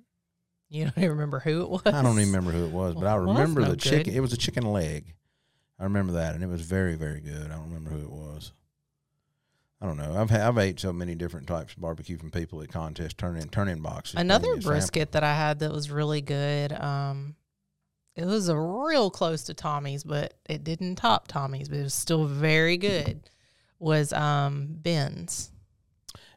You 0.71 0.85
don't 0.85 0.97
even 0.99 1.11
remember 1.11 1.41
who 1.41 1.61
it 1.63 1.69
was. 1.69 1.83
I 1.87 2.01
don't 2.03 2.19
even 2.19 2.33
remember 2.33 2.53
who 2.53 2.65
it 2.65 2.73
was, 2.73 2.95
but 2.95 3.05
I 3.07 3.17
Well, 3.19 3.27
remember 3.35 3.61
no 3.61 3.71
the 3.73 3.77
chicken. 3.77 4.15
It 4.15 4.21
was 4.21 4.33
a 4.33 4.37
chicken 4.39 4.65
leg. 4.65 5.15
I 5.79 5.85
remember 5.85 6.13
that, 6.15 6.35
and 6.35 6.45
it 6.45 6.47
was 6.47 6.63
very, 6.63 6.95
very 6.95 7.21
good. 7.21 7.47
I 7.51 7.55
don't 7.55 7.65
remember 7.71 7.91
who 7.91 8.03
it 8.05 8.11
was. 8.11 8.53
I 9.81 9.87
don't 9.87 9.97
know. 9.97 10.17
I've 10.17 10.31
ha- 10.31 10.49
I've 10.49 10.57
ate 10.57 10.81
so 10.81 10.93
many 10.93 11.15
different 11.15 11.47
types 11.47 11.75
of 11.75 11.81
barbecue 11.81 12.17
from 12.17 12.31
people 12.31 12.63
at 12.63 12.71
contests, 12.71 13.15
turn 13.15 13.37
in 13.37 13.49
turn 13.49 13.69
in 13.69 13.81
boxes. 13.81 14.15
Another 14.19 14.57
brisket 14.57 15.13
that 15.13 15.25
I 15.25 15.35
had 15.35 15.59
that 15.59 15.73
was 15.73 15.91
really 15.91 16.21
good. 16.23 16.73
Um, 16.73 17.35
it 18.17 18.25
was 18.25 18.49
a 18.49 18.57
real 18.57 19.11
close 19.11 19.43
to 19.45 19.55
Tommy's, 19.55 20.05
but 20.05 20.35
it 20.49 20.65
didn't 20.65 20.95
top 20.97 21.27
Tommy's, 21.29 21.69
but 21.69 21.79
it 21.79 21.83
was 21.83 21.95
still 21.95 22.25
very 22.25 22.77
good. 22.77 23.29
Was 23.81 24.13
um 24.13 24.69
Ben's. 24.71 25.51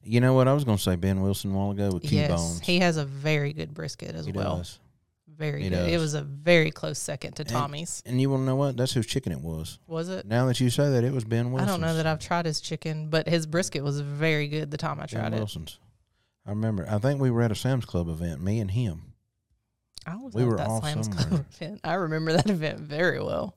You 0.04 0.20
know 0.20 0.34
what? 0.34 0.48
I 0.48 0.54
was 0.54 0.64
going 0.64 0.78
to 0.78 0.84
say 0.84 0.96
Ben 0.96 1.22
Wilson 1.22 1.54
a 1.54 1.58
while 1.58 1.72
ago 1.72 1.92
with 1.94 2.04
Q 2.04 2.18
yes, 2.18 2.30
bones. 2.32 2.60
he 2.62 2.80
has 2.80 2.98
a 2.98 3.06
very 3.06 3.54
good 3.54 3.74
brisket 3.74 4.16
as 4.16 4.26
He 4.26 4.32
well. 4.32 4.58
does. 4.58 4.80
Very 5.38 5.70
good. 5.70 5.90
It 5.90 6.00
was 6.00 6.14
a 6.16 6.22
very 6.24 6.72
close 6.72 6.98
second 6.98 7.34
to 7.36 7.44
Tommy's. 7.44 8.02
And 8.06 8.20
you 8.20 8.30
want 8.30 8.42
to 8.42 8.46
know 8.46 8.56
what? 8.56 8.76
That's 8.76 8.94
whose 8.94 9.06
chicken 9.06 9.32
it 9.32 9.40
was. 9.42 9.78
Was 9.88 10.10
it? 10.10 10.26
Now 10.26 10.48
that 10.48 10.60
you 10.60 10.70
say 10.70 10.90
that, 10.90 11.04
it 11.04 11.14
was 11.14 11.26
Ben 11.26 11.48
I 11.48 11.50
Wilson's. 11.50 11.72
don't 11.72 11.82
know 11.82 11.96
that 11.96 12.08
I've 12.08 12.20
tried 12.20 12.46
his 12.46 12.60
chicken, 12.60 13.10
but 13.10 13.28
his 13.30 13.46
brisket 13.46 13.84
was 13.84 14.00
very 14.00 14.48
good 14.48 14.72
the 14.72 14.78
time 14.78 15.00
I 15.00 15.06
Ben 15.06 15.20
tried 15.22 15.34
it. 15.34 15.38
Wilson's. 15.38 15.80
I 16.46 16.52
remember. 16.52 16.88
I 16.90 16.98
think 16.98 17.20
we 17.20 17.30
were 17.30 17.42
at 17.44 17.52
a 17.52 17.56
Sam's 17.56 17.86
Club 17.86 18.08
event, 18.10 18.42
me 18.42 18.60
and 18.60 18.72
him. 18.72 19.14
I 20.06 20.16
was 20.16 20.34
We 20.34 20.44
at 20.44 20.48
were 20.48 20.58
that 20.58 20.68
all 20.68 20.82
Sam's 20.82 21.08
somewhere. 21.08 21.26
Club 21.28 21.46
event. 21.62 21.82
I 21.84 21.94
remember 21.96 22.32
that 22.34 22.50
event 22.50 22.80
very 22.80 23.22
well. 23.22 23.57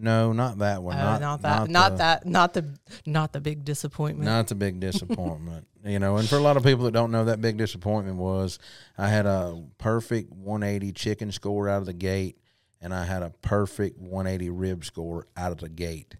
No, 0.00 0.32
not 0.32 0.58
that 0.58 0.82
one. 0.82 0.96
Oh, 0.96 0.98
not, 0.98 1.20
not, 1.20 1.42
that. 1.42 1.68
Not, 1.70 1.90
the- 1.92 1.96
that. 1.98 2.26
Not 2.26 2.54
the. 2.54 2.78
Not 3.04 3.32
the 3.32 3.40
big 3.40 3.64
disappointment. 3.64 4.26
Not 4.30 4.46
the 4.48 4.54
big 4.54 4.78
disappointment. 4.80 5.66
you 5.84 5.98
know, 5.98 6.16
and 6.16 6.28
for 6.28 6.36
a 6.36 6.40
lot 6.40 6.56
of 6.56 6.62
people 6.62 6.84
that 6.84 6.92
don't 6.92 7.10
know, 7.10 7.24
that 7.24 7.40
big 7.40 7.56
disappointment 7.56 8.16
was 8.16 8.58
I 8.96 9.08
had 9.08 9.26
a 9.26 9.62
perfect 9.78 10.32
180 10.32 10.92
chicken 10.92 11.32
score 11.32 11.68
out 11.68 11.78
of 11.78 11.86
the 11.86 11.92
gate, 11.92 12.38
and 12.80 12.94
I 12.94 13.04
had 13.04 13.22
a 13.22 13.30
perfect 13.42 13.98
180 13.98 14.50
rib 14.50 14.84
score 14.84 15.26
out 15.36 15.52
of 15.52 15.58
the 15.58 15.68
gate. 15.68 16.16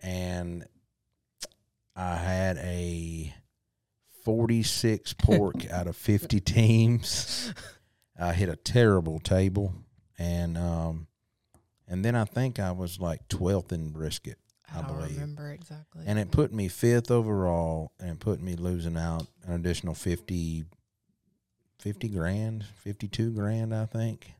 And 0.00 0.64
I 1.96 2.14
had 2.16 2.56
a 2.58 3.34
46 4.24 5.12
pork 5.18 5.70
out 5.70 5.86
of 5.86 5.96
50 5.96 6.40
teams. 6.40 7.52
I 8.18 8.32
hit 8.32 8.48
a 8.48 8.56
terrible 8.56 9.18
table, 9.20 9.74
and 10.18 10.56
um, 10.58 11.06
and 11.88 12.04
then 12.04 12.14
I 12.14 12.24
think 12.24 12.58
I 12.58 12.72
was 12.72 13.00
like 13.00 13.26
12th 13.28 13.72
in 13.72 13.90
brisket. 13.90 14.38
I 14.72 14.78
I 14.78 14.82
don't 14.82 14.96
believe. 14.98 15.14
remember 15.14 15.50
exactly. 15.52 16.04
And 16.06 16.18
it 16.18 16.30
put 16.30 16.52
me 16.52 16.68
fifth 16.68 17.10
overall 17.10 17.92
and 17.98 18.10
it 18.10 18.20
put 18.20 18.42
me 18.42 18.54
losing 18.54 18.96
out 18.96 19.26
an 19.46 19.54
additional 19.54 19.94
50, 19.94 20.64
50 21.78 22.08
grand, 22.08 22.64
52 22.82 23.30
grand, 23.32 23.74
I 23.74 23.86
think. 23.86 24.32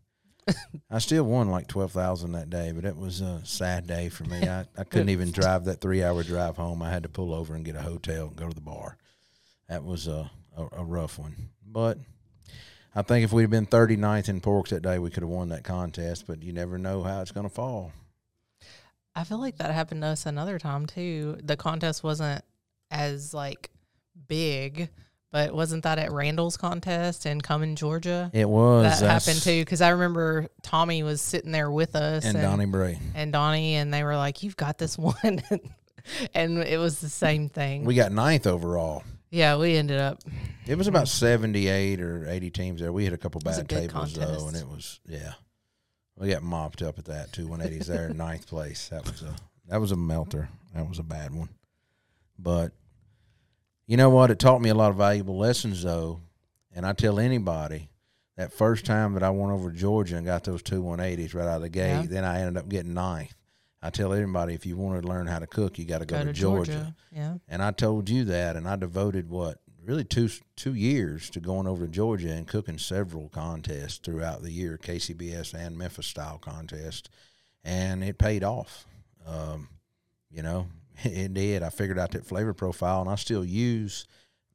I 0.90 0.98
still 0.98 1.24
won 1.24 1.50
like 1.50 1.66
12,000 1.68 2.32
that 2.32 2.50
day, 2.50 2.72
but 2.72 2.84
it 2.84 2.96
was 2.96 3.20
a 3.20 3.40
sad 3.44 3.86
day 3.86 4.08
for 4.08 4.24
me. 4.24 4.46
I, 4.46 4.64
I 4.76 4.84
couldn't 4.90 5.10
even 5.10 5.30
drive 5.30 5.64
that 5.66 5.80
three 5.80 6.02
hour 6.02 6.22
drive 6.22 6.56
home. 6.56 6.82
I 6.82 6.90
had 6.90 7.02
to 7.04 7.08
pull 7.08 7.32
over 7.34 7.54
and 7.54 7.64
get 7.64 7.76
a 7.76 7.82
hotel 7.82 8.28
and 8.28 8.36
go 8.36 8.48
to 8.48 8.54
the 8.54 8.60
bar. 8.60 8.96
That 9.68 9.84
was 9.84 10.06
a, 10.08 10.30
a, 10.56 10.66
a 10.78 10.84
rough 10.84 11.18
one. 11.18 11.36
But 11.66 11.98
I 12.94 13.02
think 13.02 13.24
if 13.24 13.32
we'd 13.32 13.42
have 13.42 13.50
been 13.50 13.66
39th 13.66 14.28
in 14.28 14.40
porks 14.40 14.68
that 14.70 14.82
day, 14.82 14.98
we 14.98 15.10
could 15.10 15.22
have 15.22 15.30
won 15.30 15.50
that 15.50 15.62
contest, 15.64 16.24
but 16.26 16.42
you 16.42 16.52
never 16.52 16.78
know 16.78 17.02
how 17.02 17.20
it's 17.20 17.30
going 17.32 17.48
to 17.48 17.54
fall. 17.54 17.92
I 19.14 19.24
feel 19.24 19.38
like 19.38 19.58
that 19.58 19.72
happened 19.72 20.02
to 20.02 20.08
us 20.08 20.26
another 20.26 20.58
time 20.58 20.86
too. 20.86 21.38
The 21.42 21.56
contest 21.56 22.02
wasn't 22.04 22.42
as 22.90 23.34
like 23.34 23.70
big, 24.28 24.88
but 25.30 25.52
wasn't 25.54 25.82
that 25.84 25.98
at 25.98 26.12
Randall's 26.12 26.56
contest 26.56 27.26
in 27.26 27.40
Cumming, 27.40 27.74
Georgia? 27.76 28.30
It 28.32 28.48
was. 28.48 28.84
that 28.84 29.00
that's- 29.00 29.26
happened 29.26 29.42
too 29.42 29.60
because 29.62 29.80
I 29.80 29.90
remember 29.90 30.48
Tommy 30.62 31.02
was 31.02 31.20
sitting 31.20 31.52
there 31.52 31.70
with 31.70 31.94
us 31.96 32.24
And 32.24 32.38
Donnie 32.40 32.66
Bray. 32.66 32.98
and 33.14 33.32
Donnie, 33.32 33.74
and 33.74 33.92
they 33.92 34.04
were 34.04 34.16
like, 34.16 34.42
"You've 34.42 34.56
got 34.56 34.78
this 34.78 34.96
one," 34.98 35.42
and 36.34 36.58
it 36.58 36.78
was 36.78 37.00
the 37.00 37.08
same 37.08 37.48
thing. 37.48 37.84
We 37.84 37.94
got 37.94 38.12
ninth 38.12 38.46
overall. 38.46 39.02
yeah, 39.30 39.56
we 39.56 39.76
ended 39.76 39.98
up. 40.00 40.22
It 40.68 40.76
was 40.76 40.86
about 40.86 41.08
seventy-eight 41.08 42.00
or 42.00 42.28
eighty 42.28 42.50
teams 42.50 42.80
there. 42.80 42.92
We 42.92 43.04
had 43.04 43.14
a 43.14 43.18
couple 43.18 43.40
a 43.40 43.44
bad 43.44 43.68
good 43.68 43.88
tables 43.88 44.12
though, 44.14 44.48
and 44.48 44.56
it 44.56 44.66
was 44.68 45.00
yeah. 45.06 45.32
We 46.16 46.28
got 46.30 46.42
mopped 46.42 46.82
up 46.82 46.98
at 46.98 47.06
that 47.06 47.32
two 47.32 47.46
one 47.46 47.62
eighties 47.62 47.86
there 47.86 48.08
in 48.08 48.16
ninth 48.16 48.46
place. 48.46 48.88
That 48.90 49.04
was 49.04 49.22
a 49.22 49.34
that 49.68 49.80
was 49.80 49.92
a 49.92 49.96
melter. 49.96 50.48
That 50.74 50.88
was 50.88 50.98
a 50.98 51.02
bad 51.02 51.34
one. 51.34 51.48
But 52.38 52.72
you 53.86 53.96
know 53.96 54.10
what? 54.10 54.30
It 54.30 54.38
taught 54.38 54.60
me 54.60 54.68
a 54.68 54.74
lot 54.74 54.90
of 54.90 54.96
valuable 54.96 55.38
lessons 55.38 55.82
though, 55.82 56.20
and 56.74 56.84
I 56.84 56.92
tell 56.92 57.18
anybody 57.18 57.88
that 58.36 58.52
first 58.52 58.84
time 58.84 59.14
that 59.14 59.22
I 59.22 59.30
went 59.30 59.52
over 59.52 59.70
to 59.70 59.76
Georgia 59.76 60.16
and 60.16 60.26
got 60.26 60.44
those 60.44 60.62
two 60.62 60.82
one 60.82 61.00
eighties 61.00 61.32
right 61.32 61.46
out 61.48 61.56
of 61.56 61.62
the 61.62 61.68
gate, 61.70 62.02
Yeah. 62.02 62.06
then 62.08 62.24
I 62.24 62.40
ended 62.40 62.58
up 62.58 62.68
getting 62.68 62.92
ninth. 62.94 63.34
I 63.80 63.90
tell 63.90 64.12
everybody 64.12 64.54
if 64.54 64.66
you 64.66 64.76
want 64.76 65.00
to 65.00 65.08
learn 65.08 65.26
how 65.28 65.38
to 65.38 65.46
cook, 65.46 65.78
you 65.78 65.84
got 65.84 66.00
to 66.00 66.04
go, 66.06 66.18
Go 66.18 66.24
to, 66.24 66.26
to 66.26 66.32
Georgia. 66.32 66.72
Georgia. 66.72 66.96
Yeah. 67.12 67.34
And 67.48 67.62
I 67.62 67.70
told 67.70 68.10
you 68.10 68.24
that, 68.24 68.56
and 68.56 68.68
I 68.68 68.74
devoted 68.76 69.30
what 69.30 69.58
really 69.88 70.04
two 70.04 70.28
two 70.54 70.74
years 70.74 71.30
to 71.30 71.40
going 71.40 71.66
over 71.66 71.86
to 71.86 71.90
Georgia 71.90 72.30
and 72.30 72.46
cooking 72.46 72.78
several 72.78 73.30
contests 73.30 73.96
throughout 73.96 74.42
the 74.42 74.52
year, 74.52 74.78
KCBS 74.80 75.54
and 75.54 75.78
Memphis 75.78 76.06
style 76.06 76.38
contest, 76.38 77.08
and 77.64 78.04
it 78.04 78.18
paid 78.18 78.44
off. 78.44 78.86
Um, 79.26 79.68
you 80.30 80.42
know, 80.42 80.66
it 81.02 81.32
did. 81.32 81.62
I 81.62 81.70
figured 81.70 81.98
out 81.98 82.12
that 82.12 82.26
flavor 82.26 82.52
profile, 82.52 83.00
and 83.00 83.10
I 83.10 83.14
still 83.16 83.44
use 83.44 84.06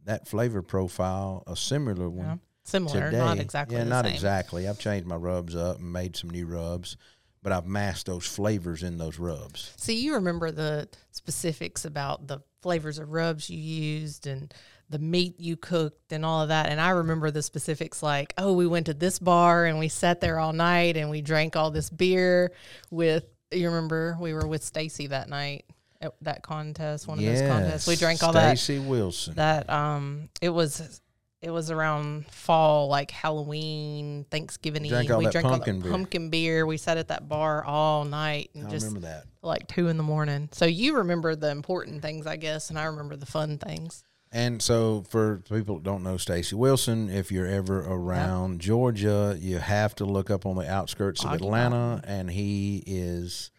that 0.05 0.27
flavor 0.27 0.61
profile, 0.61 1.43
a 1.47 1.55
similar 1.55 2.09
one 2.09 2.25
yeah. 2.25 2.35
Similar, 2.65 3.05
today. 3.05 3.17
not 3.17 3.39
exactly. 3.39 3.77
Yeah, 3.77 3.83
not 3.83 4.05
same. 4.05 4.13
exactly. 4.13 4.67
I've 4.69 4.79
changed 4.79 5.05
my 5.05 5.15
rubs 5.15 5.55
up 5.55 5.79
and 5.79 5.91
made 5.91 6.15
some 6.15 6.29
new 6.29 6.45
rubs, 6.45 6.95
but 7.41 7.51
I've 7.51 7.65
masked 7.65 8.05
those 8.05 8.25
flavors 8.25 8.83
in 8.83 8.97
those 8.97 9.19
rubs. 9.19 9.73
So 9.75 9.91
you 9.91 10.13
remember 10.13 10.49
the 10.49 10.87
specifics 11.11 11.83
about 11.83 12.27
the 12.27 12.39
flavors 12.61 12.99
of 12.99 13.11
rubs 13.11 13.49
you 13.49 13.59
used 13.59 14.27
and 14.27 14.53
the 14.93 14.99
meat 14.99 15.39
you 15.39 15.57
cooked 15.57 16.11
and 16.13 16.23
all 16.23 16.43
of 16.43 16.49
that. 16.49 16.69
And 16.69 16.79
I 16.79 16.91
remember 16.91 17.31
the 17.31 17.41
specifics 17.41 18.03
like, 18.03 18.33
oh, 18.37 18.53
we 18.53 18.67
went 18.67 18.85
to 18.85 18.93
this 18.93 19.17
bar 19.17 19.65
and 19.65 19.79
we 19.79 19.87
sat 19.89 20.21
there 20.21 20.39
all 20.39 20.53
night 20.53 20.95
and 20.95 21.09
we 21.09 21.21
drank 21.21 21.55
all 21.55 21.71
this 21.71 21.89
beer 21.89 22.51
with 22.91 23.25
you 23.51 23.67
remember 23.67 24.15
we 24.19 24.33
were 24.33 24.47
with 24.47 24.63
Stacy 24.63 25.07
that 25.07 25.29
night 25.29 25.65
at 26.01 26.13
that 26.21 26.43
contest, 26.43 27.07
one 27.07 27.17
of 27.19 27.25
those 27.25 27.41
contests. 27.41 27.87
We 27.87 27.95
drank 27.95 28.21
all 28.23 28.33
that 28.33 28.57
Stacy 28.57 28.79
Wilson. 28.79 29.35
that. 29.35 29.69
Um, 29.69 30.29
it 30.41 30.49
was 30.49 31.01
it 31.41 31.49
was 31.49 31.69
around 31.71 32.25
fall, 32.31 32.87
like 32.87 33.11
Halloween, 33.11 34.25
Thanksgiving. 34.31 34.83
We 34.83 34.89
drank 34.89 35.09
pumpkin 35.09 35.45
all 35.45 35.59
that 35.59 35.81
beer. 35.81 35.91
pumpkin 35.91 36.29
beer. 36.29 36.65
We 36.65 36.77
sat 36.77 36.97
at 36.97 37.09
that 37.09 37.27
bar 37.27 37.63
all 37.65 38.05
night 38.05 38.51
and 38.55 38.67
I 38.67 38.69
just 38.69 38.85
remember 38.87 39.07
that. 39.07 39.25
like 39.41 39.67
two 39.67 39.89
in 39.89 39.97
the 39.97 40.03
morning. 40.03 40.49
So 40.53 40.65
you 40.65 40.97
remember 40.97 41.35
the 41.35 41.49
important 41.51 42.01
things, 42.01 42.27
I 42.27 42.37
guess, 42.37 42.69
and 42.69 42.79
I 42.79 42.85
remember 42.85 43.17
the 43.17 43.25
fun 43.25 43.57
things. 43.57 44.03
And 44.35 44.63
so, 44.63 45.03
for 45.09 45.43
people 45.47 45.75
that 45.75 45.83
don't 45.83 46.01
know 46.01 46.17
Stacy 46.17 46.55
Wilson, 46.55 47.07
if 47.07 47.31
you're 47.31 47.45
ever 47.45 47.81
around 47.81 48.61
Georgia, 48.61 49.37
you 49.39 49.59
have 49.59 49.93
to 49.95 50.05
look 50.05 50.31
up 50.31 50.47
on 50.47 50.55
the 50.55 50.67
outskirts 50.67 51.23
of 51.23 51.33
Atlanta, 51.33 52.01
and 52.03 52.31
he 52.31 52.83
is 52.87 53.51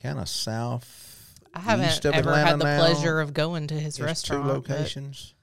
kind 0.00 0.20
of 0.20 0.28
south. 0.28 1.34
East 1.56 1.56
of 1.56 1.56
Atlanta. 1.56 1.56
I 1.56 1.60
haven't 1.60 2.06
ever 2.06 2.18
Atlanta 2.18 2.46
had 2.50 2.58
the 2.60 2.64
now. 2.64 2.78
pleasure 2.78 3.20
of 3.20 3.34
going 3.34 3.66
to 3.66 3.74
his 3.74 3.96
There's 3.96 4.06
restaurant. 4.06 4.44
two 4.44 4.48
but, 4.48 4.70
locations. 4.70 5.34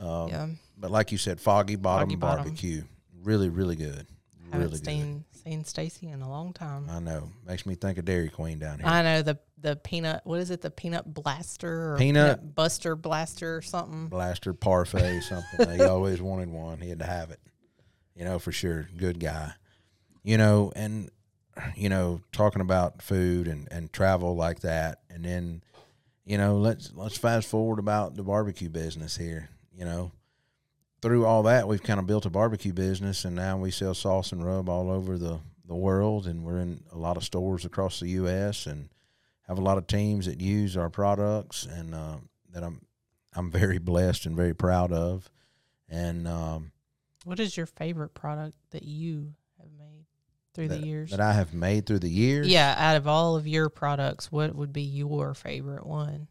Um, 0.00 0.28
Yeah, 0.28 0.48
But 0.76 0.90
like 0.90 1.12
you 1.12 1.18
said, 1.18 1.40
Foggy 1.40 1.76
Bottom 1.76 2.08
Foggy 2.08 2.16
Bottom. 2.16 2.44
Barbecue, 2.46 2.82
really, 3.22 3.48
really 3.48 3.76
good. 3.76 4.06
Haven't 4.54 4.68
Really 4.68 4.78
good. 4.78 4.84
seen 4.86 5.24
seen 5.44 5.64
Stacy 5.64 6.08
in 6.08 6.22
a 6.22 6.28
long 6.28 6.52
time. 6.52 6.86
I 6.90 6.98
know. 7.00 7.30
Makes 7.46 7.66
me 7.66 7.74
think 7.74 7.98
of 7.98 8.04
Dairy 8.06 8.28
Queen 8.30 8.58
down 8.58 8.78
here. 8.78 8.88
I 8.88 9.02
know 9.02 9.22
the 9.22 9.38
the 9.60 9.76
peanut. 9.76 10.22
What 10.24 10.40
is 10.40 10.50
it? 10.50 10.60
The 10.62 10.70
peanut 10.70 11.12
blaster 11.12 11.92
or 11.92 11.96
Peanut- 11.98 12.54
buster 12.54 12.96
blaster 12.96 13.56
or 13.56 13.62
something. 13.62 14.08
Blaster 14.08 14.52
parfait, 14.54 15.20
something. 15.28 15.70
he 15.78 15.82
always 15.82 16.20
wanted 16.22 16.48
one. 16.50 16.80
He 16.80 16.88
had 16.90 16.98
to 17.00 17.06
have 17.06 17.30
it. 17.30 17.40
You 18.14 18.24
know, 18.24 18.38
for 18.38 18.52
sure. 18.52 18.88
Good 18.96 19.20
guy. 19.20 19.52
You 20.22 20.38
know, 20.38 20.72
and 20.76 21.10
you 21.76 21.88
know, 21.88 22.20
talking 22.32 22.62
about 22.62 23.00
food 23.02 23.46
and, 23.46 23.68
and 23.70 23.92
travel 23.92 24.34
like 24.34 24.60
that, 24.60 25.00
and 25.08 25.24
then, 25.24 25.62
you 26.24 26.36
know, 26.38 26.56
let's 26.56 26.90
let's 26.94 27.16
fast 27.16 27.46
forward 27.48 27.78
about 27.78 28.16
the 28.16 28.22
barbecue 28.24 28.68
business 28.68 29.16
here. 29.16 29.50
You 29.76 29.84
know, 29.84 30.12
through 31.04 31.26
all 31.26 31.42
that, 31.44 31.68
we've 31.68 31.82
kind 31.82 32.00
of 32.00 32.06
built 32.06 32.26
a 32.26 32.30
barbecue 32.30 32.72
business, 32.72 33.24
and 33.24 33.36
now 33.36 33.56
we 33.58 33.70
sell 33.70 33.94
sauce 33.94 34.32
and 34.32 34.44
rub 34.44 34.68
all 34.68 34.90
over 34.90 35.16
the 35.18 35.38
the 35.66 35.74
world, 35.74 36.26
and 36.26 36.44
we're 36.44 36.58
in 36.58 36.82
a 36.92 36.98
lot 36.98 37.16
of 37.16 37.24
stores 37.24 37.64
across 37.64 38.00
the 38.00 38.08
U.S. 38.10 38.66
and 38.66 38.90
have 39.48 39.56
a 39.56 39.62
lot 39.62 39.78
of 39.78 39.86
teams 39.86 40.26
that 40.26 40.40
use 40.40 40.76
our 40.76 40.90
products, 40.90 41.64
and 41.64 41.94
uh, 41.94 42.16
that 42.52 42.62
I'm 42.62 42.82
I'm 43.34 43.50
very 43.50 43.78
blessed 43.78 44.26
and 44.26 44.36
very 44.36 44.54
proud 44.54 44.92
of. 44.92 45.30
And 45.88 46.26
um, 46.28 46.72
What 47.24 47.40
is 47.40 47.56
your 47.56 47.66
favorite 47.66 48.14
product 48.14 48.56
that 48.70 48.82
you 48.82 49.34
have 49.58 49.68
made 49.78 50.06
through 50.54 50.68
the 50.68 50.78
years? 50.86 51.10
that 51.10 51.20
I 51.20 51.32
have 51.32 51.52
made 51.54 51.86
through 51.86 52.00
the 52.00 52.08
years. 52.10 52.46
yeah, 52.48 52.74
out 52.78 52.96
of 52.96 53.06
all 53.06 53.36
of 53.36 53.46
your 53.46 53.68
products, 53.68 54.30
what 54.30 54.54
would 54.54 54.72
be 54.72 54.82
your 54.82 55.34
favorite 55.34 55.86
one? 55.86 56.28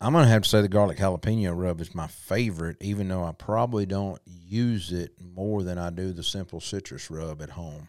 I'm 0.00 0.14
gonna 0.14 0.28
have 0.28 0.42
to 0.42 0.48
say 0.48 0.62
the 0.62 0.68
garlic 0.68 0.98
jalapeno 0.98 1.52
rub 1.54 1.80
is 1.80 1.94
my 1.94 2.06
favorite, 2.06 2.78
even 2.80 3.08
though 3.08 3.24
I 3.24 3.32
probably 3.32 3.84
don't 3.84 4.20
use 4.24 4.92
it 4.92 5.12
more 5.20 5.62
than 5.62 5.76
I 5.76 5.90
do 5.90 6.12
the 6.12 6.22
simple 6.22 6.60
citrus 6.60 7.10
rub 7.10 7.42
at 7.42 7.50
home. 7.50 7.88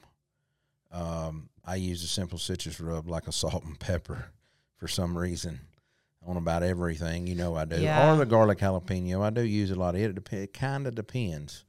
Um, 0.92 1.50
I 1.66 1.76
use 1.76 2.02
the 2.02 2.08
simple 2.08 2.38
citrus 2.38 2.82
rub 2.82 3.08
like 3.08 3.28
a 3.28 3.32
salt 3.32 3.64
and 3.64 3.80
pepper 3.80 4.26
for 4.78 4.88
some 4.90 5.18
reason 5.18 5.62
on 6.26 6.36
about 6.36 6.64
everything. 6.64 7.28
You 7.28 7.36
know 7.36 7.56
I 7.56 7.66
do. 7.66 7.78
Yeah. 7.78 8.14
Or 8.14 8.18
the 8.18 8.26
garlic 8.26 8.60
jalapeno. 8.60 9.22
I 9.22 9.30
do 9.30 9.42
use 9.42 9.72
a 9.72 9.76
lot 9.76 9.96
of 9.96 10.02
it. 10.02 10.10
It, 10.10 10.16
dep- 10.16 10.34
it 10.34 10.54
kind 10.54 10.88
of 10.88 10.96
depends. 10.96 11.64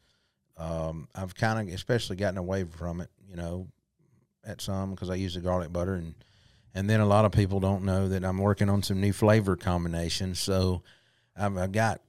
Um, 0.56 1.08
I've 1.14 1.34
kind 1.34 1.68
of 1.68 1.75
especially 1.75 2.16
gotten 2.16 2.38
away 2.38 2.64
from 2.64 3.00
it, 3.00 3.11
you 3.28 3.37
know, 3.37 3.68
at 4.44 4.61
some 4.61 4.90
because 4.90 5.08
I 5.08 5.14
use 5.14 5.34
the 5.34 5.40
garlic 5.40 5.72
butter 5.72 5.94
and 5.94 6.14
and 6.75 6.88
then 6.88 7.00
a 7.00 7.07
lot 7.07 7.25
of 7.25 7.33
people 7.33 7.61
don't 7.61 7.85
know 7.85 8.09
that 8.09 8.25
I'm 8.25 8.38
working 8.38 8.69
on 8.69 8.83
some 8.83 9.00
new 9.00 9.12
flavor 9.12 9.57
combinations. 9.57 10.41
So 10.41 10.83
I've, 11.37 11.57
I've 11.57 11.73
got, 11.73 12.00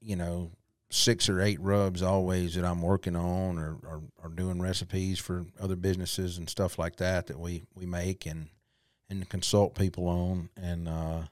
you 0.00 0.16
know, 0.16 0.50
six 0.90 1.28
or 1.28 1.42
eight 1.42 1.60
rubs 1.60 2.02
always 2.02 2.54
that 2.54 2.64
I'm 2.64 2.80
working 2.80 3.14
on 3.14 3.58
or, 3.58 3.76
or, 3.86 4.02
or 4.22 4.30
doing 4.30 4.62
recipes 4.62 5.18
for 5.18 5.44
other 5.60 5.76
businesses 5.76 6.38
and 6.38 6.48
stuff 6.48 6.78
like 6.78 6.96
that 6.96 7.26
that 7.26 7.38
we, 7.38 7.64
we 7.74 7.84
make 7.84 8.24
and, 8.24 8.48
and 9.10 9.28
consult 9.28 9.74
people 9.74 10.08
on. 10.08 10.48
And 10.56 10.88
uh, 10.88 11.22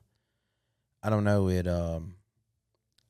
I 1.02 1.08
don't 1.08 1.24
know, 1.24 1.48
it, 1.48 1.66
um, 1.66 2.16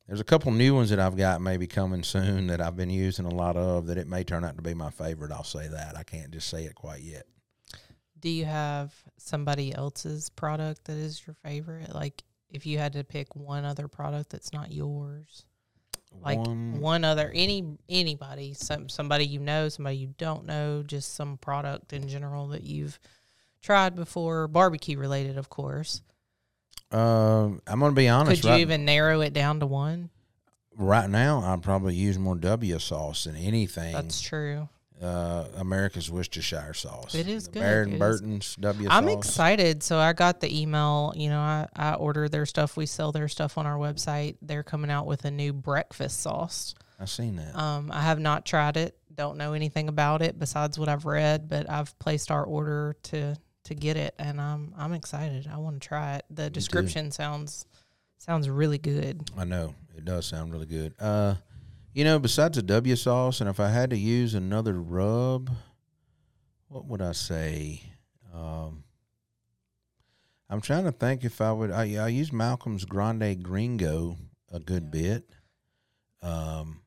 there's 0.06 0.20
a 0.20 0.24
couple 0.24 0.52
new 0.52 0.76
ones 0.76 0.90
that 0.90 1.00
I've 1.00 1.16
got 1.16 1.40
maybe 1.40 1.66
coming 1.66 2.04
soon 2.04 2.46
that 2.46 2.60
I've 2.60 2.76
been 2.76 2.90
using 2.90 3.24
a 3.24 3.34
lot 3.34 3.56
of 3.56 3.88
that 3.88 3.98
it 3.98 4.06
may 4.06 4.22
turn 4.22 4.44
out 4.44 4.54
to 4.56 4.62
be 4.62 4.74
my 4.74 4.90
favorite. 4.90 5.32
I'll 5.32 5.42
say 5.42 5.66
that. 5.66 5.96
I 5.96 6.04
can't 6.04 6.30
just 6.30 6.48
say 6.48 6.64
it 6.64 6.76
quite 6.76 7.00
yet. 7.00 7.26
Do 8.20 8.28
you 8.28 8.44
have 8.44 8.94
somebody 9.18 9.74
else's 9.74 10.30
product 10.30 10.84
that 10.84 10.96
is 10.96 11.22
your 11.26 11.34
favorite? 11.34 11.94
Like 11.94 12.22
if 12.50 12.66
you 12.66 12.78
had 12.78 12.94
to 12.94 13.04
pick 13.04 13.34
one 13.36 13.64
other 13.64 13.88
product 13.88 14.30
that's 14.30 14.52
not 14.52 14.72
yours, 14.72 15.44
like 16.22 16.38
One- 16.38 16.80
one, 16.80 17.04
other 17.04 17.30
any 17.34 17.76
anybody, 17.88 18.54
some 18.54 18.88
somebody 18.88 19.26
you 19.26 19.40
know, 19.40 19.68
somebody 19.68 19.96
you 19.96 20.14
don't 20.18 20.46
know, 20.46 20.82
just 20.82 21.14
some 21.14 21.36
product 21.38 21.92
in 21.92 22.08
general 22.08 22.48
that 22.48 22.64
you've 22.64 22.98
tried 23.60 23.94
before, 23.94 24.48
barbecue 24.48 24.98
related, 24.98 25.36
of 25.36 25.50
course. 25.50 26.02
Um, 26.90 27.60
I'm 27.66 27.80
gonna 27.80 27.92
be 27.92 28.08
honest. 28.08 28.42
Could 28.42 28.44
you 28.44 28.50
right, 28.52 28.60
even 28.60 28.84
narrow 28.84 29.20
it 29.20 29.32
down 29.32 29.60
to 29.60 29.66
one? 29.66 30.10
right 30.78 31.08
now, 31.08 31.40
I 31.40 31.56
probably 31.56 31.94
use 31.94 32.18
more 32.18 32.36
W 32.36 32.78
sauce 32.78 33.24
than 33.24 33.36
anything. 33.36 33.92
That's 33.92 34.20
true. 34.20 34.68
Uh, 35.02 35.44
America's 35.56 36.10
Worcestershire 36.10 36.72
sauce. 36.74 37.14
It 37.14 37.28
is 37.28 37.44
The 37.44 37.50
good. 37.52 37.60
Baron 37.60 37.88
It 37.90 37.94
is- 37.94 37.98
Burton's 37.98 38.56
W 38.56 38.88
I'm 38.90 39.04
sauce. 39.08 39.16
excited. 39.16 39.82
So 39.82 39.98
I 39.98 40.12
got 40.12 40.40
the 40.40 40.60
email. 40.60 41.12
You 41.16 41.28
know, 41.30 41.40
I, 41.40 41.66
I 41.76 41.94
order 41.94 42.28
their 42.28 42.46
stuff. 42.46 42.76
We 42.76 42.86
sell 42.86 43.12
their 43.12 43.28
stuff 43.28 43.58
on 43.58 43.66
our 43.66 43.76
website. 43.76 44.36
They're 44.42 44.62
coming 44.62 44.90
out 44.90 45.06
with 45.06 45.24
a 45.24 45.30
new 45.30 45.52
breakfast 45.52 46.20
sauce. 46.20 46.74
I've 46.98 47.10
seen 47.10 47.36
that. 47.36 47.54
Um, 47.54 47.90
I 47.92 48.00
have 48.02 48.18
not 48.18 48.46
tried 48.46 48.76
it. 48.76 48.96
Don't 49.14 49.36
know 49.38 49.52
anything 49.54 49.88
about 49.88 50.22
it 50.22 50.38
besides 50.38 50.78
what 50.78 50.88
I've 50.88 51.04
read, 51.06 51.48
but 51.48 51.68
I've 51.70 51.98
placed 51.98 52.30
our 52.30 52.44
order 52.44 52.96
to 53.04 53.34
to 53.64 53.74
get 53.74 53.96
it, 53.96 54.14
and 54.18 54.40
I'm 54.40 54.72
I'm 54.78 54.92
excited. 54.92 55.48
I 55.52 55.56
want 55.58 55.80
to 55.80 55.88
try 55.88 56.16
it. 56.16 56.24
The 56.30 56.48
description 56.50 57.10
sounds 57.10 57.66
sounds 58.18 58.48
really 58.48 58.78
good. 58.78 59.28
I 59.36 59.44
know 59.44 59.74
it 59.96 60.04
does 60.04 60.26
sound 60.26 60.52
really 60.52 60.66
good. 60.66 60.94
Uh, 61.00 61.34
you 61.96 62.04
know, 62.04 62.18
besides 62.18 62.56
the 62.56 62.62
W 62.62 62.94
sauce, 62.94 63.40
and 63.40 63.48
if 63.48 63.58
I 63.58 63.70
had 63.70 63.88
to 63.88 63.96
use 63.96 64.34
another 64.34 64.74
rub, 64.74 65.50
what 66.68 66.84
would 66.84 67.00
I 67.00 67.12
say? 67.12 67.84
Um, 68.34 68.84
I'm 70.50 70.60
trying 70.60 70.84
to 70.84 70.92
think 70.92 71.24
if 71.24 71.40
I 71.40 71.50
would. 71.52 71.70
I, 71.70 71.94
I 71.94 72.08
use 72.08 72.34
Malcom's 72.34 72.84
Grande 72.84 73.42
Gringo 73.42 74.18
a 74.52 74.60
good 74.60 74.90
bit. 74.90 75.24
Um, 76.20 76.82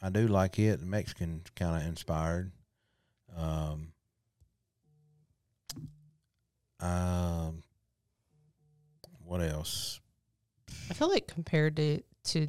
I 0.00 0.10
do 0.10 0.28
like 0.28 0.60
it. 0.60 0.80
Mexican 0.80 1.42
kind 1.56 1.82
of 1.82 1.88
inspired. 1.88 2.52
Um, 3.36 3.88
um, 6.78 7.64
what 9.24 9.42
else? 9.42 10.00
I 10.88 10.94
feel 10.94 11.08
like 11.08 11.26
compared 11.26 11.74
to 11.78 12.00
to 12.26 12.46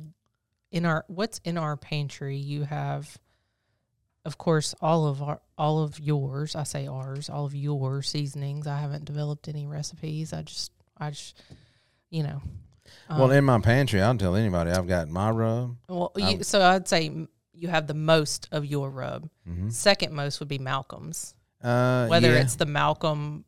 in 0.71 0.85
our 0.85 1.05
what's 1.07 1.39
in 1.43 1.57
our 1.57 1.77
pantry, 1.77 2.37
you 2.37 2.63
have, 2.63 3.17
of 4.25 4.37
course, 4.37 4.75
all 4.81 5.07
of 5.07 5.21
our 5.21 5.41
all 5.57 5.83
of 5.83 5.99
yours. 5.99 6.55
I 6.55 6.63
say 6.63 6.87
ours, 6.87 7.29
all 7.29 7.45
of 7.45 7.55
your 7.55 8.01
seasonings. 8.01 8.67
I 8.67 8.79
haven't 8.79 9.05
developed 9.05 9.47
any 9.47 9.65
recipes. 9.65 10.33
I 10.33 10.41
just 10.41 10.71
I 10.97 11.09
just 11.11 11.41
you 12.09 12.23
know. 12.23 12.41
well, 13.09 13.25
um, 13.25 13.31
in 13.31 13.43
my 13.43 13.59
pantry, 13.59 14.01
I'll 14.01 14.17
tell 14.17 14.35
anybody 14.35 14.71
I've 14.71 14.87
got 14.87 15.09
my 15.09 15.29
rub. 15.29 15.77
well, 15.87 16.11
you, 16.15 16.43
so 16.43 16.61
I'd 16.61 16.87
say 16.87 17.27
you 17.53 17.67
have 17.67 17.87
the 17.87 17.93
most 17.93 18.47
of 18.51 18.65
your 18.65 18.89
rub. 18.89 19.29
Mm-hmm. 19.47 19.69
Second 19.69 20.13
most 20.13 20.39
would 20.39 20.49
be 20.49 20.59
Malcom's. 20.59 21.33
Uh, 21.61 22.07
Whether 22.07 22.33
yeah, 22.33 22.41
it's 22.41 22.55
the 22.55 22.67
Malcolm 22.67 23.45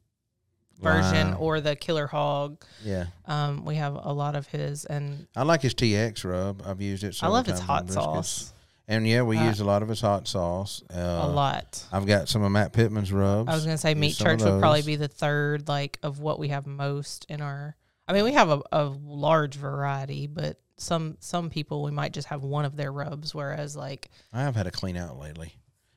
version 0.80 1.32
Line. 1.32 1.34
or 1.36 1.62
the 1.62 1.76
Killer 1.76 2.08
Hog, 2.08 2.64
yeah, 2.84 3.06
um, 3.26 3.66
we 3.66 3.76
have 3.76 3.96
a 3.96 4.14
lot 4.14 4.36
of 4.36 4.48
his, 4.48 4.86
and 4.86 5.28
I 5.36 5.44
like 5.44 5.62
his 5.62 5.74
TX 5.74 6.24
rub. 6.24 6.62
I've 6.66 6.82
used 6.82 7.04
it. 7.04 7.18
I 7.22 7.28
love 7.28 7.46
his 7.46 7.60
hot 7.60 7.90
sauce 7.90 8.54
And 8.88 9.08
yeah, 9.08 9.22
we 9.22 9.38
Uh, 9.38 9.44
use 9.46 9.60
a 9.60 9.66
lot 9.66 9.84
of 9.84 9.90
his 9.90 10.02
hot 10.02 10.28
sauce. 10.28 10.82
Uh, 10.92 10.98
a 11.22 11.28
lot. 11.28 11.86
I've 11.92 12.08
got 12.08 12.28
some 12.28 12.42
of 12.42 12.52
Matt 12.52 12.74
Pittman's 12.74 13.12
rubs. 13.14 13.48
I 13.50 13.54
was 13.56 13.64
gonna 13.66 13.78
say 13.78 13.94
Meat 13.94 14.16
Church 14.16 14.42
would 14.42 14.60
probably 14.60 14.82
be 14.82 14.96
the 14.96 15.08
third, 15.08 15.68
like 15.68 16.00
of 16.02 16.20
what 16.20 16.40
we 16.40 16.48
have 16.48 16.66
most 16.66 17.26
in 17.30 17.42
our. 17.42 17.76
I 18.08 18.14
mean, 18.14 18.24
we 18.24 18.34
have 18.34 18.50
a, 18.50 18.62
a 18.72 18.86
large 18.86 19.54
variety, 19.56 20.26
but 20.26 20.60
some 20.78 21.18
some 21.20 21.50
people 21.52 21.84
we 21.84 21.92
might 21.92 22.14
just 22.14 22.30
have 22.30 22.42
one 22.44 22.66
of 22.66 22.76
their 22.78 22.92
rubs, 22.92 23.36
whereas 23.36 23.76
like 23.76 24.10
I 24.34 24.42
have 24.42 24.56
had 24.56 24.66
a 24.66 24.72
clean 24.72 24.98
out 24.98 25.20
lately. 25.20 25.54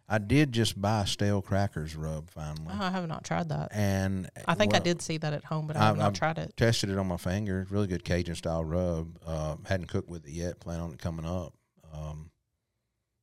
I 0.09 0.19
did 0.19 0.53
just 0.53 0.79
buy 0.81 1.05
stale 1.05 1.41
crackers 1.41 1.97
rub 1.97 2.29
finally, 2.29 2.67
oh, 2.69 2.83
I 2.85 2.91
have 2.91 3.09
not 3.09 3.25
tried 3.25 3.49
that. 3.49 3.69
and 3.73 4.29
I 4.47 4.55
think 4.55 4.75
I 4.75 4.79
did 4.79 5.01
see 5.01 5.17
that 5.19 5.33
at 5.33 5.45
home, 5.45 5.67
but 5.67 5.77
I 5.77 5.81
I- 5.81 5.85
have 5.87 5.97
not 5.97 6.07
I've 6.09 6.13
tried 6.13 6.39
it. 6.39 6.55
tested 6.57 6.91
it 6.91 6.99
on 6.99 7.07
my 7.07 7.17
finger. 7.17 7.67
Really 7.71 7.87
good 7.87 8.05
Cajun 8.05 8.35
style 8.35 8.65
rub. 8.65 9.19
Uh, 9.25 9.57
hadn't 9.67 9.87
cooked 9.87 10.11
with 10.11 10.27
it 10.27 10.33
yet. 10.33 10.61
Plan 10.61 10.81
on 10.81 10.93
it 10.93 10.99
coming 10.99 11.25
up. 11.25 11.55
Um, 11.95 12.31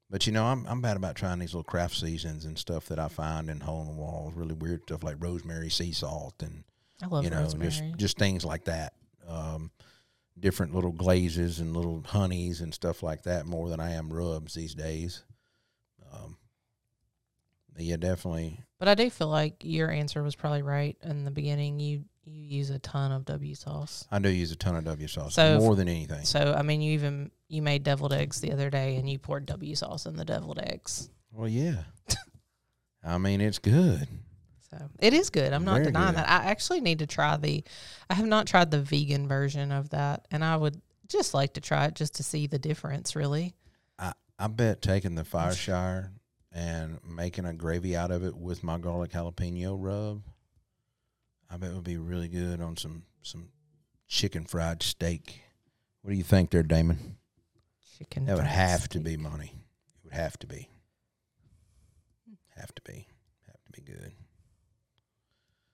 but 0.10 0.26
you 0.26 0.34
know, 0.34 0.46
I'm 0.46 0.66
I'm 0.68 0.82
bad 0.82 0.98
about 0.98 1.16
trying 1.16 1.38
these 1.38 1.54
little 1.54 1.64
craft 1.64 1.96
seasons 1.98 2.46
and 2.46 2.58
stuff 2.58 2.88
that 2.88 2.98
I 2.98 3.08
find 3.10 3.50
in 3.50 3.60
hole 3.60 3.82
in 3.82 3.88
the 3.88 3.94
walls. 3.94 4.34
Really 4.34 4.56
weird 4.56 4.82
stuff 4.84 5.04
like 5.04 5.18
rosemary, 5.20 5.70
sea 5.70 5.92
salt, 5.92 6.42
and 6.42 6.64
I 7.04 7.08
love 7.08 7.24
you 7.24 7.30
know, 7.30 7.42
rosemary. 7.42 7.70
just 7.70 7.84
just 7.98 8.18
things 8.18 8.44
like 8.44 8.64
that. 8.66 8.94
Um, 9.28 9.70
different 10.40 10.74
little 10.74 10.94
glazes 10.94 11.60
and 11.60 11.76
little 11.76 12.02
honeys 12.08 12.62
and 12.62 12.74
stuff 12.74 13.04
like 13.04 13.24
that 13.24 13.46
more 13.46 13.70
than 13.70 13.80
I 13.80 13.92
am 13.92 14.12
rubs 14.12 14.56
these 14.56 14.74
days. 14.74 15.24
Um, 16.12 16.38
yeah, 17.82 17.98
definitely. 17.98 18.60
but 18.78 18.88
I 18.88 18.96
do 18.96 19.10
feel 19.10 19.28
like 19.28 19.56
your 19.62 19.90
answer 19.92 20.22
was 20.24 20.36
probably 20.36 20.62
right 20.62 20.98
in 21.04 21.24
the 21.26 21.32
beginning. 21.32 21.80
You 21.80 22.04
you 22.26 22.58
use 22.58 22.70
a 22.70 22.78
ton 22.80 23.12
of 23.12 23.26
W 23.26 23.56
sauce. 23.56 24.06
I 24.12 24.20
do 24.20 24.30
use 24.30 24.52
a 24.52 24.56
ton 24.56 24.76
of 24.76 24.84
W 24.84 25.08
sauce 25.08 25.34
So 25.34 25.56
if- 25.56 25.60
more 25.62 25.76
than 25.76 25.88
anything. 25.88 26.26
So 26.26 26.54
I 26.58 26.62
mean, 26.62 26.82
you 26.82 26.94
even 26.94 27.32
you 27.48 27.62
made 27.62 27.84
deviled 27.84 28.14
eggs 28.14 28.40
the 28.42 28.52
other 28.52 28.70
day, 28.70 28.98
and 28.98 29.10
you 29.10 29.18
poured 29.18 29.46
W 29.48 29.74
sauce 29.76 30.06
in 30.06 30.16
the 30.16 30.26
deviled 30.26 30.60
eggs. 30.60 31.10
Well, 31.32 31.48
yeah. 31.48 31.84
I 33.04 33.18
mean, 33.18 33.40
it's 33.42 33.60
good. 33.60 34.08
So 34.70 34.78
it 35.00 35.14
is 35.14 35.30
good. 35.30 35.54
I'm 35.54 35.64
not 35.66 35.74
Very 35.76 35.86
denying 35.86 36.08
good. 36.16 36.18
that. 36.18 36.30
I 36.30 36.46
actually 36.52 36.82
need 36.82 37.00
to 37.00 37.08
try 37.08 37.38
the. 37.38 37.64
I 38.10 38.14
have 38.14 38.28
not 38.28 38.46
tried 38.46 38.70
the 38.72 38.82
vegan 38.82 39.28
version 39.28 39.72
of 39.72 39.90
that, 39.92 40.28
and 40.32 40.44
I 40.44 40.58
would 40.58 40.80
just 41.08 41.34
like 41.34 41.54
to 41.54 41.62
try 41.62 41.86
it 41.86 41.96
just 41.96 42.16
to 42.16 42.24
see 42.24 42.46
the 42.46 42.60
difference. 42.60 43.16
Really, 43.16 43.56
I, 43.98 44.14
I 44.38 44.48
bet 44.48 44.82
taking 44.84 45.16
the 45.16 45.24
fire 45.26 45.54
shire 45.56 46.12
and 46.52 47.00
making 47.08 47.46
a 47.46 47.54
gravy 47.54 47.96
out 47.96 48.12
of 48.12 48.24
it 48.24 48.36
with 48.36 48.64
my 48.64 48.78
garlic 48.78 49.12
jalapeno 49.12 49.76
rub, 49.78 50.24
I 51.50 51.58
bet 51.58 51.74
would 51.74 51.84
be 51.84 51.98
really 51.98 52.28
good 52.28 52.62
on 52.62 52.78
some 52.78 53.04
some 53.22 53.50
chicken 54.08 54.46
fried 54.46 54.82
steak. 54.84 55.42
What 56.02 56.12
do 56.12 56.18
you 56.18 56.24
think 56.24 56.52
there, 56.52 56.64
Damon? 56.64 57.18
chicken. 58.00 58.26
That 58.26 58.38
would 58.38 58.46
have 58.46 58.88
to 58.90 59.00
be 59.00 59.18
money. 59.18 59.54
It 59.54 60.04
would 60.06 60.14
have 60.14 60.38
to 60.40 60.48
be. 60.48 60.70
Have 62.56 62.74
to 62.76 62.82
be. 62.82 63.08
Have 63.48 63.64
to 63.66 63.72
be 63.72 63.82
good. 63.82 64.14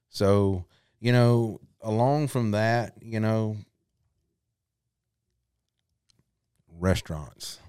So, 0.10 0.66
you 1.00 1.12
know, 1.12 1.60
along 1.82 2.28
from 2.30 2.52
that, 2.52 2.94
you 3.02 3.20
know, 3.20 3.58
restaurants, 6.80 7.60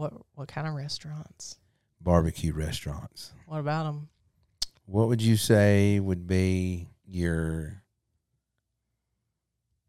What 0.00 0.14
what 0.34 0.48
kind 0.48 0.66
of 0.66 0.72
restaurants? 0.74 1.56
barbecue 2.00 2.54
restaurants. 2.54 3.32
What 3.44 3.58
about 3.58 3.84
them? 3.84 4.08
What 4.86 5.08
would 5.08 5.20
you 5.20 5.36
say 5.36 6.00
would 6.00 6.26
be 6.26 6.88
your 7.06 7.82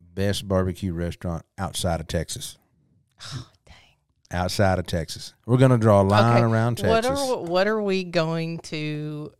best 0.01 0.45
barbecue 0.45 0.91
restaurant 0.91 1.45
outside 1.57 2.01
of 2.01 2.07
Texas? 2.07 2.57
Oh, 3.33 3.47
dang. 3.65 3.75
Outside 4.31 4.77
of 4.79 4.85
Texas. 4.87 5.33
We're 5.45 5.55
going 5.57 5.71
to 5.71 5.77
draw 5.77 6.01
a 6.01 6.03
line 6.03 6.43
Okay, 6.43 6.43
around 6.43 6.79
What 6.81 7.03
Texas. 7.05 7.17
are 7.29 7.37
what 7.37 7.67
are 7.67 7.81
we 7.81 8.03
going 8.03 8.59
to? 8.59 9.31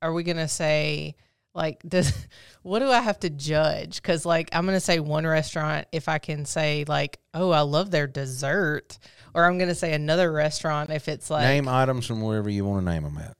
Are 0.00 0.12
we 0.12 0.22
gonna 0.22 0.46
say 0.46 1.16
like 1.58 1.82
does? 1.86 2.12
What 2.62 2.80
do 2.80 2.90
I 2.90 3.00
have 3.00 3.20
to 3.20 3.30
judge? 3.30 4.02
Because 4.02 4.26
like 4.26 4.50
I'm 4.52 4.66
gonna 4.66 4.80
say 4.80 5.00
one 5.00 5.26
restaurant 5.26 5.86
if 5.92 6.08
I 6.08 6.18
can 6.18 6.44
say 6.44 6.84
like 6.86 7.18
oh 7.34 7.50
I 7.50 7.60
love 7.60 7.90
their 7.90 8.06
dessert, 8.06 8.98
or 9.34 9.44
I'm 9.44 9.58
gonna 9.58 9.74
say 9.74 9.92
another 9.92 10.30
restaurant 10.32 10.90
if 10.90 11.08
it's 11.08 11.30
like 11.30 11.44
name 11.44 11.68
items 11.68 12.06
from 12.06 12.20
wherever 12.20 12.48
you 12.48 12.64
want 12.64 12.84
to 12.86 12.92
name 12.92 13.04
them 13.04 13.18
at. 13.18 13.36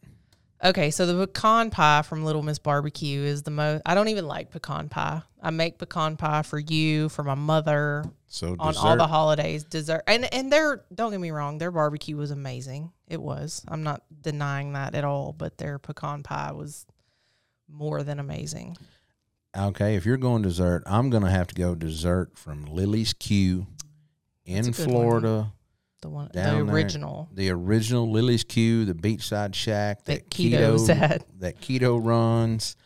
Okay, 0.64 0.90
so 0.90 1.06
the 1.06 1.26
pecan 1.26 1.70
pie 1.70 2.02
from 2.02 2.24
Little 2.24 2.42
Miss 2.42 2.58
Barbecue 2.58 3.22
is 3.22 3.42
the 3.44 3.50
most. 3.50 3.82
I 3.86 3.94
don't 3.94 4.08
even 4.08 4.26
like 4.26 4.50
pecan 4.50 4.88
pie. 4.88 5.22
I 5.40 5.50
make 5.50 5.78
pecan 5.78 6.16
pie 6.16 6.42
for 6.42 6.58
you, 6.58 7.08
for 7.10 7.22
my 7.22 7.36
mother, 7.36 8.04
So 8.26 8.56
on 8.58 8.72
dessert, 8.72 8.86
all 8.86 8.96
the 8.96 9.06
holidays. 9.06 9.62
Dessert 9.64 10.02
and 10.08 10.32
and 10.34 10.50
their 10.52 10.84
don't 10.92 11.12
get 11.12 11.20
me 11.20 11.30
wrong, 11.30 11.58
their 11.58 11.70
barbecue 11.70 12.16
was 12.16 12.32
amazing. 12.32 12.92
It 13.06 13.20
was. 13.20 13.64
I'm 13.68 13.84
not 13.84 14.02
denying 14.20 14.72
that 14.72 14.94
at 14.94 15.04
all. 15.04 15.32
But 15.32 15.58
their 15.58 15.78
pecan 15.78 16.24
pie 16.24 16.52
was 16.52 16.86
more 17.68 18.02
than 18.02 18.18
amazing. 18.18 18.76
Okay, 19.56 19.96
if 19.96 20.04
you're 20.06 20.16
going 20.16 20.42
dessert, 20.42 20.82
I'm 20.86 21.10
going 21.10 21.22
to 21.22 21.30
have 21.30 21.46
to 21.48 21.54
go 21.54 21.74
dessert 21.74 22.36
from 22.36 22.66
Lily's 22.66 23.12
Q 23.12 23.66
in 24.44 24.64
That's 24.64 24.78
a 24.78 24.82
one. 24.82 24.90
Florida. 24.90 25.52
The 26.00 26.08
one, 26.08 26.28
the 26.32 26.40
there. 26.40 26.60
original. 26.62 27.28
The 27.32 27.50
original 27.50 28.08
Lily's 28.10 28.44
Q, 28.44 28.84
the 28.84 28.94
beachside 28.94 29.54
shack 29.54 30.04
that, 30.04 30.24
That 30.24 30.30
Keto's 30.30 30.88
at. 30.88 31.24
that 31.40 31.60
keto 31.60 31.98
runs, 32.04 32.76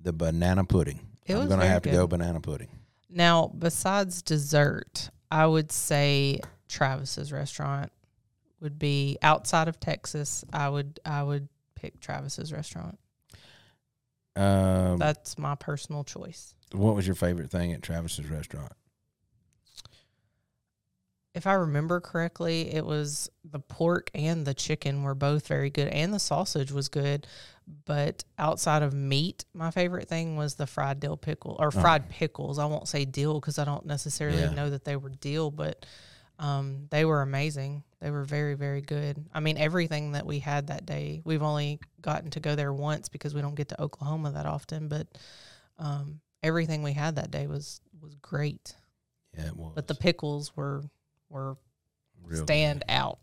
the 0.00 0.12
banana 0.14 0.64
pudding. 0.64 1.00
It 1.26 1.34
I'm 1.36 1.48
going 1.48 1.60
to 1.60 1.66
have 1.66 1.82
to 1.82 1.90
go 1.90 2.06
banana 2.06 2.40
pudding. 2.40 2.68
Now, 3.10 3.48
besides 3.58 4.22
dessert, 4.22 5.10
I 5.30 5.46
would 5.46 5.70
say 5.70 6.40
Travis's 6.68 7.30
restaurant 7.30 7.92
would 8.60 8.78
be 8.78 9.18
outside 9.20 9.68
of 9.68 9.78
Texas. 9.78 10.42
I 10.52 10.70
would 10.70 10.98
I 11.04 11.22
would 11.22 11.48
pick 11.74 12.00
Travis's 12.00 12.52
restaurant. 12.54 12.98
Um, 14.36 14.98
That's 14.98 15.36
my 15.38 15.54
personal 15.54 16.04
choice. 16.04 16.54
what 16.72 16.94
was 16.94 17.06
your 17.06 17.14
favorite 17.16 17.50
thing 17.50 17.72
at 17.72 17.82
Travis's 17.82 18.26
restaurant? 18.28 18.72
If 21.34 21.46
I 21.46 21.54
remember 21.54 21.98
correctly, 22.00 22.74
it 22.74 22.84
was 22.84 23.30
the 23.42 23.58
pork 23.58 24.10
and 24.14 24.46
the 24.46 24.52
chicken 24.52 25.02
were 25.02 25.14
both 25.14 25.46
very 25.48 25.70
good, 25.70 25.88
and 25.88 26.12
the 26.12 26.18
sausage 26.18 26.70
was 26.70 26.88
good. 26.88 27.26
But 27.86 28.24
outside 28.38 28.82
of 28.82 28.92
meat, 28.92 29.46
my 29.54 29.70
favorite 29.70 30.08
thing 30.08 30.36
was 30.36 30.56
the 30.56 30.66
fried 30.66 31.00
dill 31.00 31.16
pickle 31.16 31.56
or 31.58 31.70
fried 31.70 32.10
pickles. 32.10 32.58
I 32.58 32.66
won't 32.66 32.86
say 32.88 33.06
dill 33.06 33.40
because 33.40 33.58
I 33.58 33.64
don't 33.64 33.86
necessarily 33.86 34.42
Yeah. 34.42 34.50
know 34.52 34.68
that 34.70 34.84
they 34.84 34.96
were 34.96 35.08
dill, 35.08 35.50
but 35.50 35.86
um, 36.38 36.88
they 36.90 37.04
were 37.06 37.22
amazing. 37.22 37.82
They 38.02 38.10
were 38.10 38.24
very, 38.24 38.54
very 38.54 38.80
good. 38.80 39.24
I 39.32 39.38
mean, 39.38 39.56
everything 39.56 40.12
that 40.12 40.26
we 40.26 40.40
had 40.40 40.66
that 40.66 40.84
day, 40.84 41.22
we've 41.24 41.42
only 41.42 41.78
gotten 42.00 42.30
to 42.30 42.40
go 42.40 42.56
there 42.56 42.72
once 42.72 43.08
because 43.08 43.32
we 43.32 43.40
don't 43.40 43.54
get 43.54 43.68
to 43.68 43.80
Oklahoma 43.80 44.32
that 44.32 44.44
often, 44.44 44.88
but 44.88 45.06
um, 45.78 46.20
everything 46.42 46.82
we 46.82 46.92
had 46.94 47.14
that 47.14 47.30
day 47.30 47.46
was 47.46 47.80
was 48.00 48.16
great. 48.16 48.74
Yeah, 49.38 49.46
it 49.46 49.56
was. 49.56 49.72
But 49.76 49.86
the 49.86 49.94
pickles 49.94 50.56
were 50.56 50.82
were 51.30 51.56
Real 52.24 52.42
stand 52.42 52.82
out. 52.88 53.20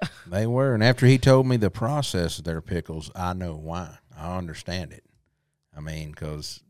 They 0.26 0.46
were, 0.46 0.72
and 0.74 0.82
after 0.82 1.06
he 1.06 1.18
told 1.18 1.46
me 1.46 1.56
the 1.58 1.70
process 1.70 2.38
of 2.38 2.44
their 2.44 2.62
pickles, 2.62 3.10
I 3.14 3.34
know 3.34 3.54
why. 3.54 3.98
I 4.16 4.36
understand 4.38 4.92
it. 4.92 5.04
I 5.76 5.80
mean, 5.80 6.10
because 6.10 6.60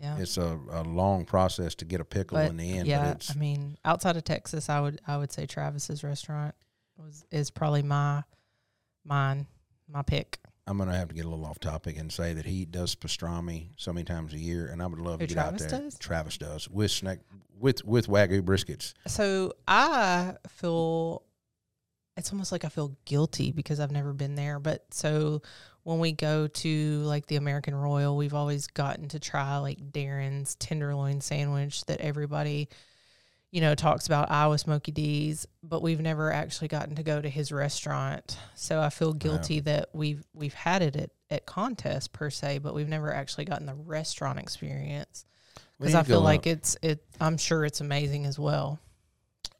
Yeah. 0.00 0.16
it's 0.18 0.36
a, 0.38 0.58
a 0.70 0.82
long 0.82 1.24
process 1.26 1.74
to 1.76 1.84
get 1.84 2.00
a 2.00 2.04
pickle 2.04 2.38
But 2.38 2.50
in 2.50 2.56
the 2.56 2.78
end. 2.78 2.88
yeah, 2.88 3.00
but 3.02 3.16
it's 3.16 3.30
I 3.30 3.34
mean, 3.34 3.76
outside 3.84 4.16
of 4.16 4.24
Texas, 4.24 4.68
I 4.70 4.80
would 4.80 5.00
I 5.06 5.18
would 5.18 5.30
say 5.30 5.44
Travis's 5.46 6.02
restaurant 6.02 6.54
was 6.96 7.24
is 7.30 7.50
probably 7.50 7.82
my 7.82 8.22
mine 9.04 9.46
my 9.88 10.02
pick. 10.02 10.38
I'm 10.66 10.78
gonna 10.78 10.96
have 10.96 11.08
to 11.08 11.14
get 11.14 11.26
a 11.26 11.28
little 11.28 11.44
off 11.44 11.58
topic 11.58 11.98
and 11.98 12.10
say 12.10 12.32
that 12.32 12.46
he 12.46 12.64
does 12.64 12.94
pastrami 12.94 13.68
so 13.76 13.92
many 13.92 14.04
times 14.04 14.32
a 14.32 14.38
year, 14.38 14.66
and 14.66 14.82
I 14.82 14.86
would 14.86 14.98
love 14.98 15.20
Who, 15.20 15.26
to 15.26 15.34
get 15.34 15.40
Travis 15.40 15.62
out 15.64 15.70
there. 15.70 15.80
does? 15.80 15.98
Travis 15.98 16.38
does 16.38 16.68
with 16.68 16.90
snack 16.90 17.18
with 17.58 17.84
with 17.84 18.06
wagyu 18.06 18.42
briskets. 18.42 18.94
So 19.06 19.52
I 19.68 20.34
feel 20.48 21.22
it's 22.16 22.32
almost 22.32 22.52
like 22.52 22.64
I 22.64 22.68
feel 22.68 22.96
guilty 23.04 23.52
because 23.52 23.80
I've 23.80 23.90
never 23.90 24.12
been 24.12 24.36
there. 24.36 24.58
But 24.58 24.84
so 24.92 25.42
when 25.82 25.98
we 25.98 26.12
go 26.12 26.46
to 26.46 26.98
like 27.00 27.26
the 27.26 27.36
American 27.36 27.74
Royal, 27.74 28.16
we've 28.16 28.34
always 28.34 28.66
gotten 28.66 29.08
to 29.08 29.18
try 29.18 29.58
like 29.58 29.92
Darren's 29.92 30.54
tenderloin 30.54 31.20
sandwich 31.20 31.84
that 31.86 32.00
everybody, 32.00 32.68
you 33.54 33.60
know, 33.60 33.76
talks 33.76 34.06
about 34.08 34.32
Iowa 34.32 34.58
Smokey 34.58 34.90
D's, 34.90 35.46
but 35.62 35.80
we've 35.80 36.00
never 36.00 36.32
actually 36.32 36.66
gotten 36.66 36.96
to 36.96 37.04
go 37.04 37.20
to 37.22 37.28
his 37.28 37.52
restaurant. 37.52 38.36
So 38.56 38.80
I 38.80 38.88
feel 38.90 39.12
guilty 39.12 39.60
that 39.60 39.90
we've 39.92 40.24
we've 40.34 40.54
had 40.54 40.82
it 40.82 40.96
at, 40.96 41.10
at 41.30 41.46
contest 41.46 42.12
per 42.12 42.30
se, 42.30 42.58
but 42.58 42.74
we've 42.74 42.88
never 42.88 43.14
actually 43.14 43.44
gotten 43.44 43.66
the 43.66 43.74
restaurant 43.76 44.40
experience. 44.40 45.24
Because 45.78 45.94
I 45.94 46.02
feel 46.02 46.20
like 46.20 46.40
up. 46.40 46.46
it's 46.48 46.76
it 46.82 47.04
I'm 47.20 47.36
sure 47.38 47.64
it's 47.64 47.80
amazing 47.80 48.26
as 48.26 48.40
well. 48.40 48.80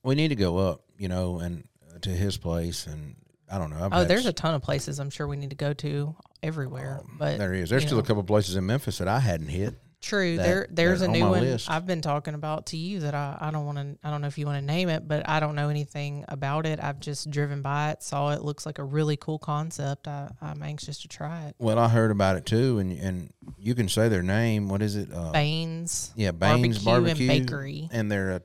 we 0.02 0.16
need 0.16 0.28
to 0.28 0.34
go 0.34 0.58
up, 0.58 0.82
you 0.98 1.06
know, 1.06 1.38
and 1.38 1.68
uh, 1.94 2.00
to 2.00 2.10
his 2.10 2.36
place, 2.36 2.88
and 2.88 3.14
I 3.48 3.58
don't 3.58 3.70
know. 3.70 3.76
I've 3.84 3.92
Oh, 3.92 4.04
there's 4.04 4.22
s- 4.26 4.30
a 4.30 4.32
ton 4.32 4.56
of 4.56 4.62
places 4.62 4.98
I'm 4.98 5.10
sure 5.10 5.28
we 5.28 5.36
need 5.36 5.50
to 5.50 5.56
go 5.56 5.72
to 5.72 6.16
everywhere. 6.42 6.98
um, 7.00 7.14
but 7.16 7.38
there 7.38 7.54
is. 7.54 7.70
There's 7.70 7.84
still 7.84 7.98
a 7.98 8.02
know. 8.02 8.06
couple 8.08 8.24
places 8.24 8.56
in 8.56 8.66
Memphis 8.66 8.98
that 8.98 9.06
I 9.06 9.20
hadn't 9.20 9.50
hit. 9.50 9.76
True, 10.04 10.36
that- 10.36 10.42
there 10.44 10.66
there's 10.70 11.02
a 11.02 11.08
new 11.08 11.28
one 11.28 11.40
list. 11.40 11.70
I've 11.70 11.86
been 11.86 12.00
talking 12.00 12.34
about 12.34 12.66
to 12.66 12.76
you 12.76 13.00
that 13.00 13.14
I, 13.14 13.36
I 13.40 13.50
don't 13.50 13.66
want 13.66 13.78
to 13.78 13.96
I 14.06 14.10
don't 14.10 14.20
know 14.20 14.26
if 14.26 14.38
you 14.38 14.46
want 14.46 14.58
to 14.58 14.64
name 14.64 14.88
it, 14.88 15.08
but 15.08 15.28
I 15.28 15.40
don't 15.40 15.54
know 15.54 15.68
anything 15.68 16.24
about 16.28 16.66
it. 16.66 16.78
I've 16.82 17.00
just 17.00 17.30
driven 17.30 17.62
by 17.62 17.90
it, 17.90 18.02
saw 18.02 18.32
it 18.32 18.42
looks 18.42 18.66
like 18.66 18.78
a 18.78 18.84
really 18.84 19.16
cool 19.16 19.38
concept. 19.38 20.06
I, 20.06 20.30
I'm 20.40 20.62
anxious 20.62 21.00
to 21.02 21.08
try 21.08 21.46
it. 21.46 21.56
Well, 21.58 21.78
I 21.78 21.88
heard 21.88 22.10
about 22.10 22.36
it 22.36 22.46
too, 22.46 22.78
and 22.78 22.92
and 22.92 23.32
you 23.58 23.74
can 23.74 23.88
say 23.88 24.08
their 24.08 24.22
name. 24.22 24.68
What 24.68 24.82
is 24.82 24.96
it? 24.96 25.08
Uh, 25.12 25.32
Baines 25.32 26.12
Yeah, 26.16 26.30
Baines 26.32 26.78
Barbecue 26.84 27.30
and 27.30 27.46
Bakery. 27.46 27.88
and 27.92 28.10
they're 28.10 28.32
uh, 28.32 28.38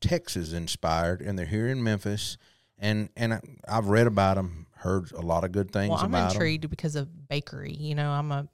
Texas 0.00 0.52
inspired, 0.52 1.20
and 1.20 1.38
they're 1.38 1.46
here 1.46 1.68
in 1.68 1.82
Memphis, 1.82 2.38
and 2.78 3.10
and 3.16 3.34
I, 3.34 3.40
I've 3.68 3.86
read 3.88 4.06
about 4.06 4.36
them, 4.36 4.66
heard 4.76 5.12
a 5.12 5.20
lot 5.20 5.44
of 5.44 5.52
good 5.52 5.70
things 5.70 5.90
Well, 5.90 5.98
I'm 6.02 6.14
intrigued 6.14 6.68
because 6.70 6.96
of 6.96 7.28
bakery. 7.28 7.74
You 7.74 7.94
know, 7.94 8.10
I'm 8.10 8.32
a, 8.32 8.48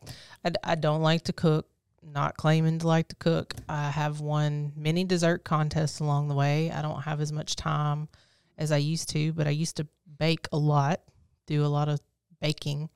I, 0.45 0.51
I 0.65 0.75
don't 0.75 1.03
like 1.03 1.23
to 1.25 1.33
cook. 1.33 1.69
Not 2.09 2.37
claiming 2.37 2.79
to 2.79 2.87
like 2.87 3.09
to 3.09 3.17
cook. 3.17 3.55
I 3.69 3.91
have 3.91 4.21
won 4.21 4.73
many 4.77 5.05
dessert 5.05 5.45
contests 5.45 6.01
along 6.01 6.29
the 6.29 6.35
way. 6.35 6.71
I 6.71 6.81
don't 6.81 7.03
have 7.03 7.21
as 7.21 7.33
much 7.33 7.57
time 7.57 8.09
as 8.57 8.71
I 8.71 8.77
used 8.77 9.09
to, 9.11 9.33
but 9.33 9.47
I 9.47 9.51
used 9.51 9.77
to 9.79 9.87
bake 10.19 10.47
a 10.53 10.57
lot, 10.57 11.01
do 11.47 11.65
a 11.65 11.67
lot 11.67 11.89
of 11.89 12.01
baking. 12.41 12.91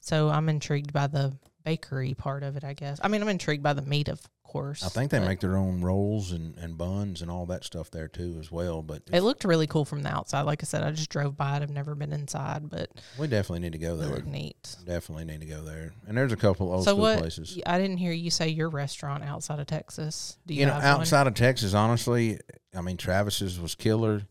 So 0.00 0.28
I'm 0.30 0.48
intrigued 0.48 0.92
by 0.92 1.08
the 1.08 1.36
bakery 1.64 2.14
part 2.14 2.42
of 2.42 2.56
it, 2.56 2.64
I 2.64 2.72
guess. 2.72 3.00
I 3.02 3.08
mean, 3.08 3.20
I'm 3.22 3.28
intrigued 3.28 3.62
by 3.62 3.72
the 3.72 3.82
meat, 3.82 4.08
of 4.08 4.20
course. 4.52 4.84
I 4.84 4.88
think 4.88 5.10
they 5.10 5.18
make 5.18 5.40
their 5.40 5.56
own 5.56 5.80
rolls 5.80 6.30
and, 6.30 6.56
and 6.58 6.76
buns 6.76 7.22
and 7.22 7.30
all 7.30 7.46
that 7.46 7.64
stuff 7.64 7.90
there 7.90 8.08
too 8.08 8.36
as 8.38 8.52
well. 8.52 8.82
But 8.82 9.02
It 9.12 9.22
looked 9.22 9.44
really 9.44 9.66
cool 9.66 9.84
from 9.84 10.02
the 10.02 10.10
outside. 10.10 10.42
Like 10.42 10.62
I 10.62 10.66
said, 10.66 10.82
I 10.82 10.90
just 10.90 11.08
drove 11.08 11.36
by 11.36 11.56
it. 11.56 11.62
I've 11.62 11.70
never 11.70 11.94
been 11.94 12.12
inside, 12.12 12.68
but 12.68 12.90
we 13.18 13.26
definitely 13.26 13.60
need 13.60 13.72
to 13.72 13.78
go 13.78 13.94
it 13.94 13.98
there. 13.98 14.08
looked 14.08 14.26
neat. 14.26 14.76
Definitely 14.84 15.24
need 15.24 15.40
to 15.40 15.46
go 15.46 15.62
there. 15.62 15.92
And 16.06 16.16
there's 16.16 16.32
a 16.32 16.36
couple 16.36 16.72
old 16.72 16.84
so 16.84 16.92
school 16.92 17.00
what? 17.00 17.18
places. 17.18 17.58
I 17.66 17.78
didn't 17.78 17.96
hear 17.96 18.12
you 18.12 18.30
say 18.30 18.48
your 18.48 18.68
restaurant 18.68 19.24
outside 19.24 19.58
of 19.58 19.66
Texas. 19.66 20.36
Do 20.46 20.54
you, 20.54 20.60
you 20.60 20.66
know, 20.66 20.74
have 20.74 20.82
one? 20.82 21.00
outside 21.02 21.26
of 21.26 21.34
Texas, 21.34 21.74
honestly, 21.74 22.38
I 22.74 22.82
mean, 22.82 22.96
Travis's 22.96 23.58
was 23.58 23.74
killer. 23.74 24.22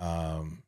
Um, 0.00 0.62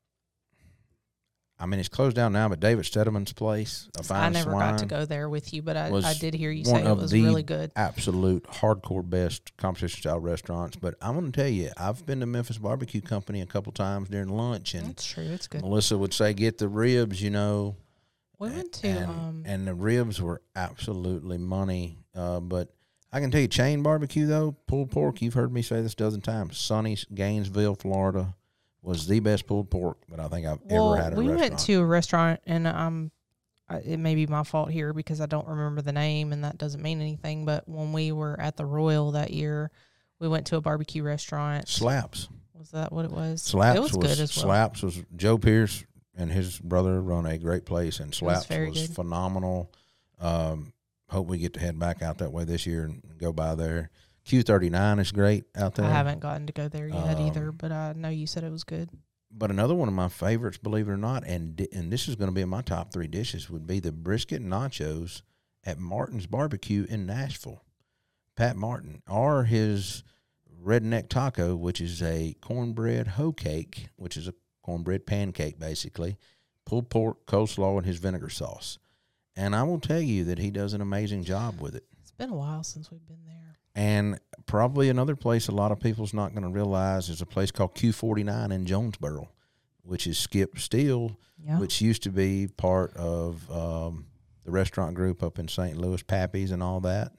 I 1.63 1.67
mean, 1.67 1.79
it's 1.79 1.89
closed 1.89 2.17
down 2.17 2.33
now, 2.33 2.49
but 2.49 2.59
David 2.59 2.85
Stedeman's 2.87 3.33
place, 3.33 3.89
a 3.97 4.03
fine 4.03 4.21
I 4.21 4.29
never 4.31 4.51
got 4.51 4.79
to 4.79 4.87
go 4.87 5.05
there 5.05 5.29
with 5.29 5.55
you, 5.55 5.63
but 5.63 5.77
I, 5.77 5.95
I 5.95 6.13
did 6.15 6.35
hear 6.35 6.51
you 6.51 6.65
say 6.65 6.85
it 6.85 6.97
was 6.97 7.13
really 7.13 7.45
good. 7.45 7.71
absolute 7.77 8.43
hardcore 8.45 9.09
best 9.09 9.57
competition 9.59 10.01
style 10.01 10.19
restaurants. 10.19 10.75
But 10.75 10.97
I'm 11.01 11.15
going 11.15 11.31
to 11.31 11.41
tell 11.41 11.49
you, 11.49 11.71
I've 11.77 12.05
been 12.05 12.19
to 12.19 12.27
Memphis 12.27 12.59
Barbecue 12.59 13.01
Company 13.01 13.43
a 13.43 13.47
couple 13.47 13.71
times 13.71 14.09
during 14.09 14.29
lunch, 14.29 14.75
and 14.75 14.89
That's 14.89 15.07
true. 15.07 15.23
It's 15.23 15.47
good. 15.47 15.61
Melissa 15.61 15.97
would 15.97 16.13
say, 16.13 16.35
"Get 16.35 16.59
the 16.59 16.67
ribs," 16.67 17.23
you 17.23 17.31
know. 17.31 17.77
We 18.41 18.49
went 18.51 18.73
to 18.73 18.89
and, 18.89 19.07
um, 19.07 19.43
and 19.47 19.65
the 19.65 19.75
ribs 19.75 20.21
were 20.21 20.43
absolutely 20.57 21.39
money. 21.39 21.99
Uh, 22.13 22.41
but 22.41 22.75
I 23.13 23.21
can 23.21 23.31
tell 23.31 23.41
you, 23.41 23.47
chain 23.47 23.85
barbecue 23.85 24.27
though, 24.27 24.57
pulled 24.67 24.91
pork. 24.91 25.23
You've 25.23 25.35
heard 25.35 25.53
me 25.53 25.63
say 25.63 25.81
this 25.81 25.93
a 25.93 25.97
dozen 25.97 26.23
times. 26.23 26.59
Sonny's 26.59 27.07
Gainesville, 27.15 27.77
Florida, 27.77 28.35
was 28.83 29.07
the 29.07 29.21
best 29.21 29.47
pulled 29.47 29.71
pork 29.71 29.99
that 30.09 30.21
I 30.21 30.29
think 30.29 30.47
I've 30.47 30.59
well, 30.65 30.95
ever 30.95 31.03
had 31.03 31.13
at 31.13 31.19
a 31.19 31.21
we 31.21 31.29
restaurant. 31.29 31.51
went 31.53 31.61
to 31.67 31.75
a 31.81 31.85
restaurant, 31.85 32.41
and 32.47 32.67
um, 32.67 33.11
I- 33.69 33.79
it 33.79 33.99
may 33.99 34.15
be 34.15 34.27
my 34.27 34.43
fault 34.43 34.71
here 34.71 34.93
because 34.93 35.21
I 35.21 35.27
don't 35.27 35.47
remember 35.47 35.83
the 35.83 35.93
name, 35.93 36.33
and 36.33 36.45
that 36.45 36.59
doesn't 36.59 36.83
mean 36.83 37.01
anything. 37.01 37.45
But 37.45 37.69
when 37.69 37.93
we 37.93 38.13
were 38.13 38.39
at 38.41 38.57
the 38.57 38.67
Royal 38.67 39.13
that 39.13 39.33
year, 39.33 39.71
we 40.19 40.29
went 40.29 40.47
to 40.49 40.57
a 40.57 40.61
barbecue 40.61 41.03
restaurant. 41.03 41.69
Slaps. 41.69 42.29
Was 42.55 42.71
that 42.71 42.93
what 42.93 43.05
it 43.05 43.11
was? 43.11 43.43
Slaps 43.43 43.77
it 43.79 43.83
was, 43.83 43.93
good 43.93 44.11
as 44.21 44.37
well. 44.37 44.45
Slaps 44.47 44.83
was 44.83 45.03
Joe 45.17 45.39
Pearce 45.39 45.85
and 46.15 46.31
his 46.31 46.59
brother 46.59 47.01
run 47.01 47.27
a 47.27 47.39
great 47.39 47.65
place, 47.65 47.99
and 48.01 48.15
Slaps 48.15 48.49
was 48.49 48.87
good. 48.89 48.95
phenomenal. 48.95 49.73
Um, 50.21 50.73
hope 51.09 51.27
we 51.27 51.39
get 51.39 51.55
to 51.55 51.61
head 51.61 51.79
back 51.79 52.03
out 52.03 52.19
that 52.19 52.33
way 52.33 52.45
this 52.45 52.67
year 52.67 52.85
and 52.85 53.03
go 53.19 53.33
by 53.33 53.55
there. 53.55 53.91
Q 54.25 54.43
thirty 54.43 54.71
nine 54.71 54.99
is 54.99 55.11
great 55.13 55.45
out 55.57 55.75
there. 55.75 55.85
I 55.87 55.91
haven't 55.91 56.21
gotten 56.21 56.47
to 56.47 56.53
go 56.53 56.69
there 56.69 56.89
yet 56.89 57.19
either, 57.19 57.49
Um, 57.49 57.57
but 57.57 57.73
I 57.73 57.93
know 57.95 58.09
you 58.09 58.27
said 58.27 58.45
it 58.45 58.53
was 58.53 58.65
good. 58.65 58.89
But 59.35 59.51
another 59.51 59.75
one 59.75 59.89
of 59.89 59.95
my 59.95 60.09
favorites, 60.09 60.59
believe 60.59 60.89
it 60.89 60.93
or 60.93 60.97
not, 60.97 61.25
and 61.27 61.57
di- 61.57 61.69
and 61.73 61.93
this 61.93 62.07
is 62.07 62.17
going 62.17 62.29
to 62.29 62.35
be 62.35 62.43
in 62.43 62.49
my 62.49 62.63
top 62.63 62.93
three 62.93 63.09
dishes, 63.09 63.49
would 63.51 63.67
be 63.67 63.81
the 63.81 63.91
brisket 63.93 64.43
nachos 64.43 65.23
at 65.65 65.79
Martin's 65.79 66.27
Barbecue 66.27 66.87
in 66.89 67.07
Nashville. 67.07 67.65
Pat 68.37 68.57
Martin, 68.57 69.03
or 69.09 69.45
his 69.45 70.05
redneck 70.63 71.09
taco, 71.09 71.57
which 71.57 71.81
is 71.81 72.03
a 72.03 72.35
cornbread 72.41 73.09
hoe 73.09 73.33
cake, 73.33 73.89
which 73.97 74.17
is 74.17 74.29
a 74.29 74.35
cornbread 74.63 75.05
pancake 75.07 75.59
basically, 75.59 76.17
pulled 76.65 76.89
pork, 76.91 77.27
coleslaw, 77.27 77.77
and 77.79 77.87
his 77.87 77.99
vinegar 77.99 78.31
sauce. 78.31 78.79
And 79.35 79.57
I 79.57 79.63
will 79.65 79.81
tell 79.81 80.01
you 80.01 80.25
that 80.25 80.39
he 80.39 80.51
does 80.51 80.73
an 80.75 80.81
amazing 80.81 81.25
job 81.25 81.61
with 81.61 81.75
it. 81.75 81.85
It's 82.01 82.13
been 82.13 82.31
a 82.31 82.35
while 82.37 82.63
since 82.63 82.91
we've 82.91 83.07
been 83.07 83.25
there. 83.27 83.59
And 83.75 84.19
probably 84.47 84.89
another 84.89 85.17
place 85.17 85.49
a 85.49 85.53
lot 85.53 85.73
of 85.73 85.81
people's 85.81 86.13
not 86.15 86.33
going 86.35 86.43
to 86.43 86.49
realize 86.51 87.09
is 87.09 87.23
a 87.23 87.27
place 87.27 87.51
called 87.51 87.75
Q49 87.75 88.53
in 88.53 88.67
Jonesboro, 88.67 89.29
which 89.83 90.07
is 90.07 90.19
Skip 90.19 90.59
Steele, 90.59 91.17
Yeah. 91.43 91.59
which 91.59 91.81
used 91.81 92.03
to 92.05 92.11
be 92.11 92.49
part 92.49 92.95
of 92.97 93.51
um, 93.51 94.07
the 94.45 94.51
restaurant 94.51 94.95
group 94.95 95.23
up 95.23 95.39
in 95.39 95.49
St. 95.49 95.77
Louis, 95.77 96.03
Pappy's 96.03 96.51
and 96.51 96.63
all 96.63 96.81
that. 96.81 97.13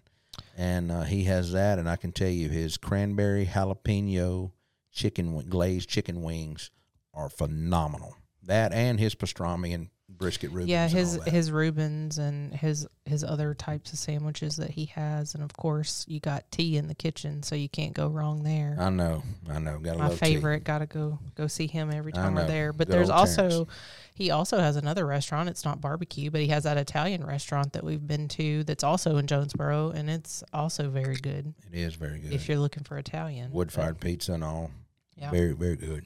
And 0.57 0.91
uh, 0.91 1.03
he 1.03 1.23
has 1.25 1.51
that, 1.53 1.79
and 1.79 1.89
I 1.89 1.95
can 1.95 2.11
tell 2.11 2.29
you 2.29 2.49
his 2.49 2.77
cranberry 2.77 3.45
jalapeno 3.45 4.51
chicken 4.91 5.39
glazed 5.49 5.89
chicken 5.89 6.21
wings 6.21 6.69
are 7.13 7.29
phenomenal. 7.29 8.15
That 8.43 8.73
and 8.73 8.99
his 8.99 9.15
pastrami 9.15 9.73
and 9.73 9.89
brisket 10.17 10.51
Rubens. 10.51 10.69
yeah, 10.69 10.87
his 10.87 11.19
his 11.25 11.51
Reubens 11.51 12.17
and 12.17 12.53
his 12.53 12.87
his 13.05 13.23
other 13.23 13.53
types 13.53 13.91
of 13.93 13.99
sandwiches 13.99 14.55
that 14.57 14.71
he 14.71 14.85
has, 14.85 15.35
and 15.35 15.43
of 15.43 15.53
course 15.57 16.05
you 16.07 16.19
got 16.19 16.49
tea 16.51 16.77
in 16.77 16.87
the 16.87 16.95
kitchen, 16.95 17.43
so 17.43 17.55
you 17.55 17.67
can't 17.69 17.93
go 17.93 18.07
wrong 18.07 18.43
there. 18.43 18.75
I 18.79 18.89
know, 18.89 19.23
I 19.49 19.59
know. 19.59 19.79
Got 19.79 19.97
My 19.97 20.07
love 20.07 20.19
tea. 20.19 20.25
favorite, 20.35 20.63
got 20.63 20.79
to 20.79 20.85
go 20.85 21.19
go 21.35 21.47
see 21.47 21.67
him 21.67 21.91
every 21.91 22.11
time 22.13 22.35
we're 22.35 22.47
there. 22.47 22.71
But 22.73 22.87
Good 22.87 22.93
there's 22.93 23.09
also 23.09 23.49
Terrence. 23.49 23.69
he 24.15 24.31
also 24.31 24.59
has 24.59 24.75
another 24.75 25.05
restaurant. 25.05 25.49
It's 25.49 25.65
not 25.65 25.81
barbecue, 25.81 26.29
but 26.31 26.41
he 26.41 26.47
has 26.47 26.63
that 26.63 26.77
Italian 26.77 27.25
restaurant 27.25 27.73
that 27.73 27.83
we've 27.83 28.05
been 28.05 28.27
to 28.29 28.63
that's 28.63 28.83
also 28.83 29.17
in 29.17 29.27
Jonesboro, 29.27 29.91
and 29.91 30.09
it's 30.09 30.43
also 30.53 30.89
very 30.89 31.15
good 31.17 31.53
It 31.71 31.79
is 31.79 31.95
very 31.95 32.19
good. 32.19 32.31
if 32.33 32.47
you're 32.47 32.59
looking 32.59 32.83
for 32.83 32.97
Italian. 32.97 33.51
wood 33.51 33.71
fired 33.71 33.99
pizza 33.99 34.33
and 34.33 34.43
all. 34.43 34.71
yeah, 35.17 35.29
Very, 35.31 35.51
very 35.53 35.75
good. 35.75 36.05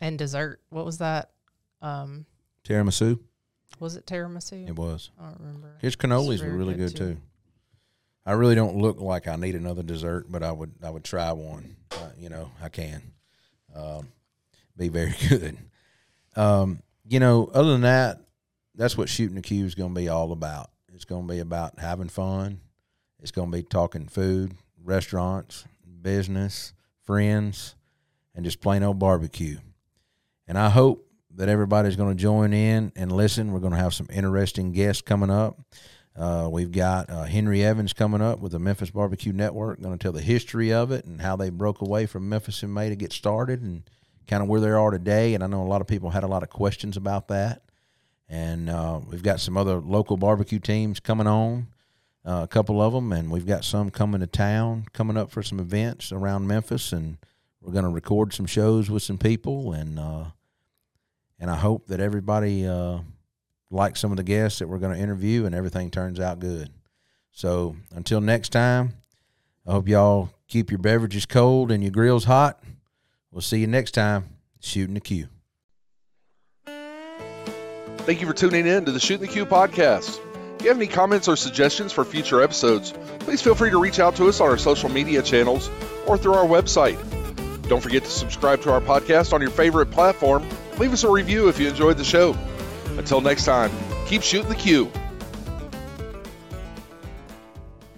and 0.00 0.18
dessert. 0.18 0.60
What 0.70 0.84
was 0.84 0.98
that? 0.98 1.30
Um, 1.82 2.24
Tiramisu, 2.64 3.18
was 3.78 3.96
it 3.96 4.06
tiramisu? 4.06 4.68
it 4.68 4.76
was. 4.76 5.10
I 5.20 5.24
don't 5.24 5.40
remember. 5.40 5.76
His 5.80 5.96
cannolis 5.96 6.42
were 6.42 6.56
really 6.56 6.74
good, 6.74 6.92
good, 6.92 6.96
too. 6.96 7.14
too. 7.14 7.20
I 8.26 8.32
really 8.32 8.54
don't 8.54 8.76
look 8.76 9.00
like 9.00 9.28
I 9.28 9.36
need 9.36 9.54
another 9.54 9.82
dessert, 9.82 10.26
but 10.30 10.42
I 10.42 10.50
would 10.50 10.72
I 10.82 10.90
would 10.90 11.04
try 11.04 11.32
one. 11.32 11.76
Uh, 11.90 12.10
you 12.18 12.28
know, 12.28 12.50
I 12.62 12.68
can. 12.68 13.02
Um, 13.74 14.08
be 14.76 14.88
very 14.88 15.14
good. 15.28 15.58
Um, 16.36 16.82
you 17.06 17.20
know, 17.20 17.50
other 17.52 17.72
than 17.72 17.82
that, 17.82 18.20
that's 18.74 18.96
what 18.96 19.08
shooting 19.08 19.36
the 19.36 19.42
Q 19.42 19.64
is 19.64 19.74
going 19.74 19.94
to 19.94 20.00
be 20.00 20.08
all 20.08 20.32
about. 20.32 20.70
It's 20.92 21.04
going 21.04 21.26
to 21.26 21.32
be 21.32 21.40
about 21.40 21.78
having 21.78 22.08
fun. 22.08 22.60
It's 23.20 23.30
going 23.30 23.50
to 23.50 23.56
be 23.56 23.62
talking 23.62 24.06
food, 24.06 24.54
restaurants, 24.82 25.64
business, 26.02 26.72
friends, 27.02 27.74
and 28.34 28.44
just 28.44 28.60
plain 28.60 28.82
old 28.82 28.98
barbecue. 28.98 29.58
And 30.46 30.58
I 30.58 30.70
hope 30.70 31.08
that 31.36 31.48
everybody's 31.48 31.96
going 31.96 32.16
to 32.16 32.20
join 32.20 32.52
in 32.52 32.92
and 32.96 33.10
listen. 33.12 33.52
We're 33.52 33.60
going 33.60 33.72
to 33.72 33.78
have 33.78 33.94
some 33.94 34.08
interesting 34.12 34.72
guests 34.72 35.02
coming 35.02 35.30
up. 35.30 35.58
Uh, 36.16 36.48
we've 36.50 36.70
got 36.70 37.10
uh, 37.10 37.24
Henry 37.24 37.64
Evans 37.64 37.92
coming 37.92 38.20
up 38.20 38.38
with 38.38 38.52
the 38.52 38.58
Memphis 38.60 38.90
Barbecue 38.90 39.32
Network, 39.32 39.80
going 39.80 39.98
to 39.98 40.02
tell 40.02 40.12
the 40.12 40.22
history 40.22 40.72
of 40.72 40.92
it 40.92 41.04
and 41.04 41.20
how 41.20 41.34
they 41.34 41.50
broke 41.50 41.80
away 41.80 42.06
from 42.06 42.28
Memphis 42.28 42.62
in 42.62 42.72
May 42.72 42.88
to 42.88 42.96
get 42.96 43.12
started 43.12 43.62
and 43.62 43.82
kind 44.28 44.42
of 44.42 44.48
where 44.48 44.60
they 44.60 44.70
are 44.70 44.90
today. 44.90 45.34
And 45.34 45.42
I 45.42 45.48
know 45.48 45.62
a 45.62 45.66
lot 45.66 45.80
of 45.80 45.88
people 45.88 46.10
had 46.10 46.22
a 46.22 46.28
lot 46.28 46.44
of 46.44 46.50
questions 46.50 46.96
about 46.96 47.28
that. 47.28 47.62
And 48.28 48.70
uh, 48.70 49.00
we've 49.06 49.22
got 49.22 49.40
some 49.40 49.56
other 49.56 49.80
local 49.80 50.16
barbecue 50.16 50.58
teams 50.60 51.00
coming 51.00 51.26
on, 51.26 51.66
uh, 52.24 52.40
a 52.44 52.48
couple 52.48 52.80
of 52.80 52.92
them, 52.92 53.12
and 53.12 53.30
we've 53.30 53.46
got 53.46 53.64
some 53.64 53.90
coming 53.90 54.20
to 54.20 54.26
town, 54.26 54.86
coming 54.92 55.16
up 55.16 55.30
for 55.30 55.42
some 55.42 55.60
events 55.60 56.10
around 56.10 56.46
Memphis, 56.46 56.92
and 56.92 57.18
we're 57.60 57.72
going 57.72 57.84
to 57.84 57.90
record 57.90 58.32
some 58.32 58.46
shows 58.46 58.88
with 58.88 59.02
some 59.02 59.18
people, 59.18 59.72
and 59.72 59.98
uh, 59.98 60.24
and 61.44 61.50
I 61.50 61.56
hope 61.56 61.88
that 61.88 62.00
everybody 62.00 62.66
uh, 62.66 63.00
likes 63.70 64.00
some 64.00 64.10
of 64.10 64.16
the 64.16 64.22
guests 64.22 64.60
that 64.60 64.66
we're 64.66 64.78
going 64.78 64.96
to 64.96 65.02
interview, 65.02 65.44
and 65.44 65.54
everything 65.54 65.90
turns 65.90 66.18
out 66.18 66.38
good. 66.38 66.70
So 67.32 67.76
until 67.94 68.22
next 68.22 68.48
time, 68.48 68.94
I 69.66 69.72
hope 69.72 69.86
y'all 69.86 70.30
keep 70.48 70.70
your 70.70 70.78
beverages 70.78 71.26
cold 71.26 71.70
and 71.70 71.82
your 71.82 71.90
grills 71.92 72.24
hot. 72.24 72.64
We'll 73.30 73.42
see 73.42 73.58
you 73.58 73.66
next 73.66 73.90
time. 73.90 74.24
Shooting 74.60 74.94
the 74.94 75.00
Q. 75.00 75.28
Thank 76.64 78.22
you 78.22 78.26
for 78.26 78.32
tuning 78.32 78.66
in 78.66 78.86
to 78.86 78.92
the 78.92 78.98
Shooting 78.98 79.26
the 79.26 79.32
Q 79.32 79.44
podcast. 79.44 80.20
If 80.56 80.62
you 80.62 80.68
have 80.68 80.78
any 80.78 80.86
comments 80.86 81.28
or 81.28 81.36
suggestions 81.36 81.92
for 81.92 82.06
future 82.06 82.42
episodes, 82.42 82.94
please 83.18 83.42
feel 83.42 83.54
free 83.54 83.68
to 83.68 83.78
reach 83.78 83.98
out 83.98 84.16
to 84.16 84.28
us 84.28 84.40
on 84.40 84.48
our 84.48 84.56
social 84.56 84.88
media 84.88 85.20
channels 85.20 85.68
or 86.06 86.16
through 86.16 86.36
our 86.36 86.46
website. 86.46 86.98
Don't 87.68 87.82
forget 87.82 88.02
to 88.04 88.10
subscribe 88.10 88.62
to 88.62 88.72
our 88.72 88.80
podcast 88.80 89.34
on 89.34 89.42
your 89.42 89.50
favorite 89.50 89.90
platform. 89.90 90.42
Leave 90.78 90.92
us 90.92 91.04
a 91.04 91.08
review 91.08 91.48
if 91.48 91.60
you 91.60 91.68
enjoyed 91.68 91.96
the 91.96 92.04
show. 92.04 92.36
Until 92.98 93.20
next 93.20 93.44
time, 93.44 93.70
keep 94.06 94.22
shooting 94.22 94.48
the 94.48 94.56
Q. 94.56 94.90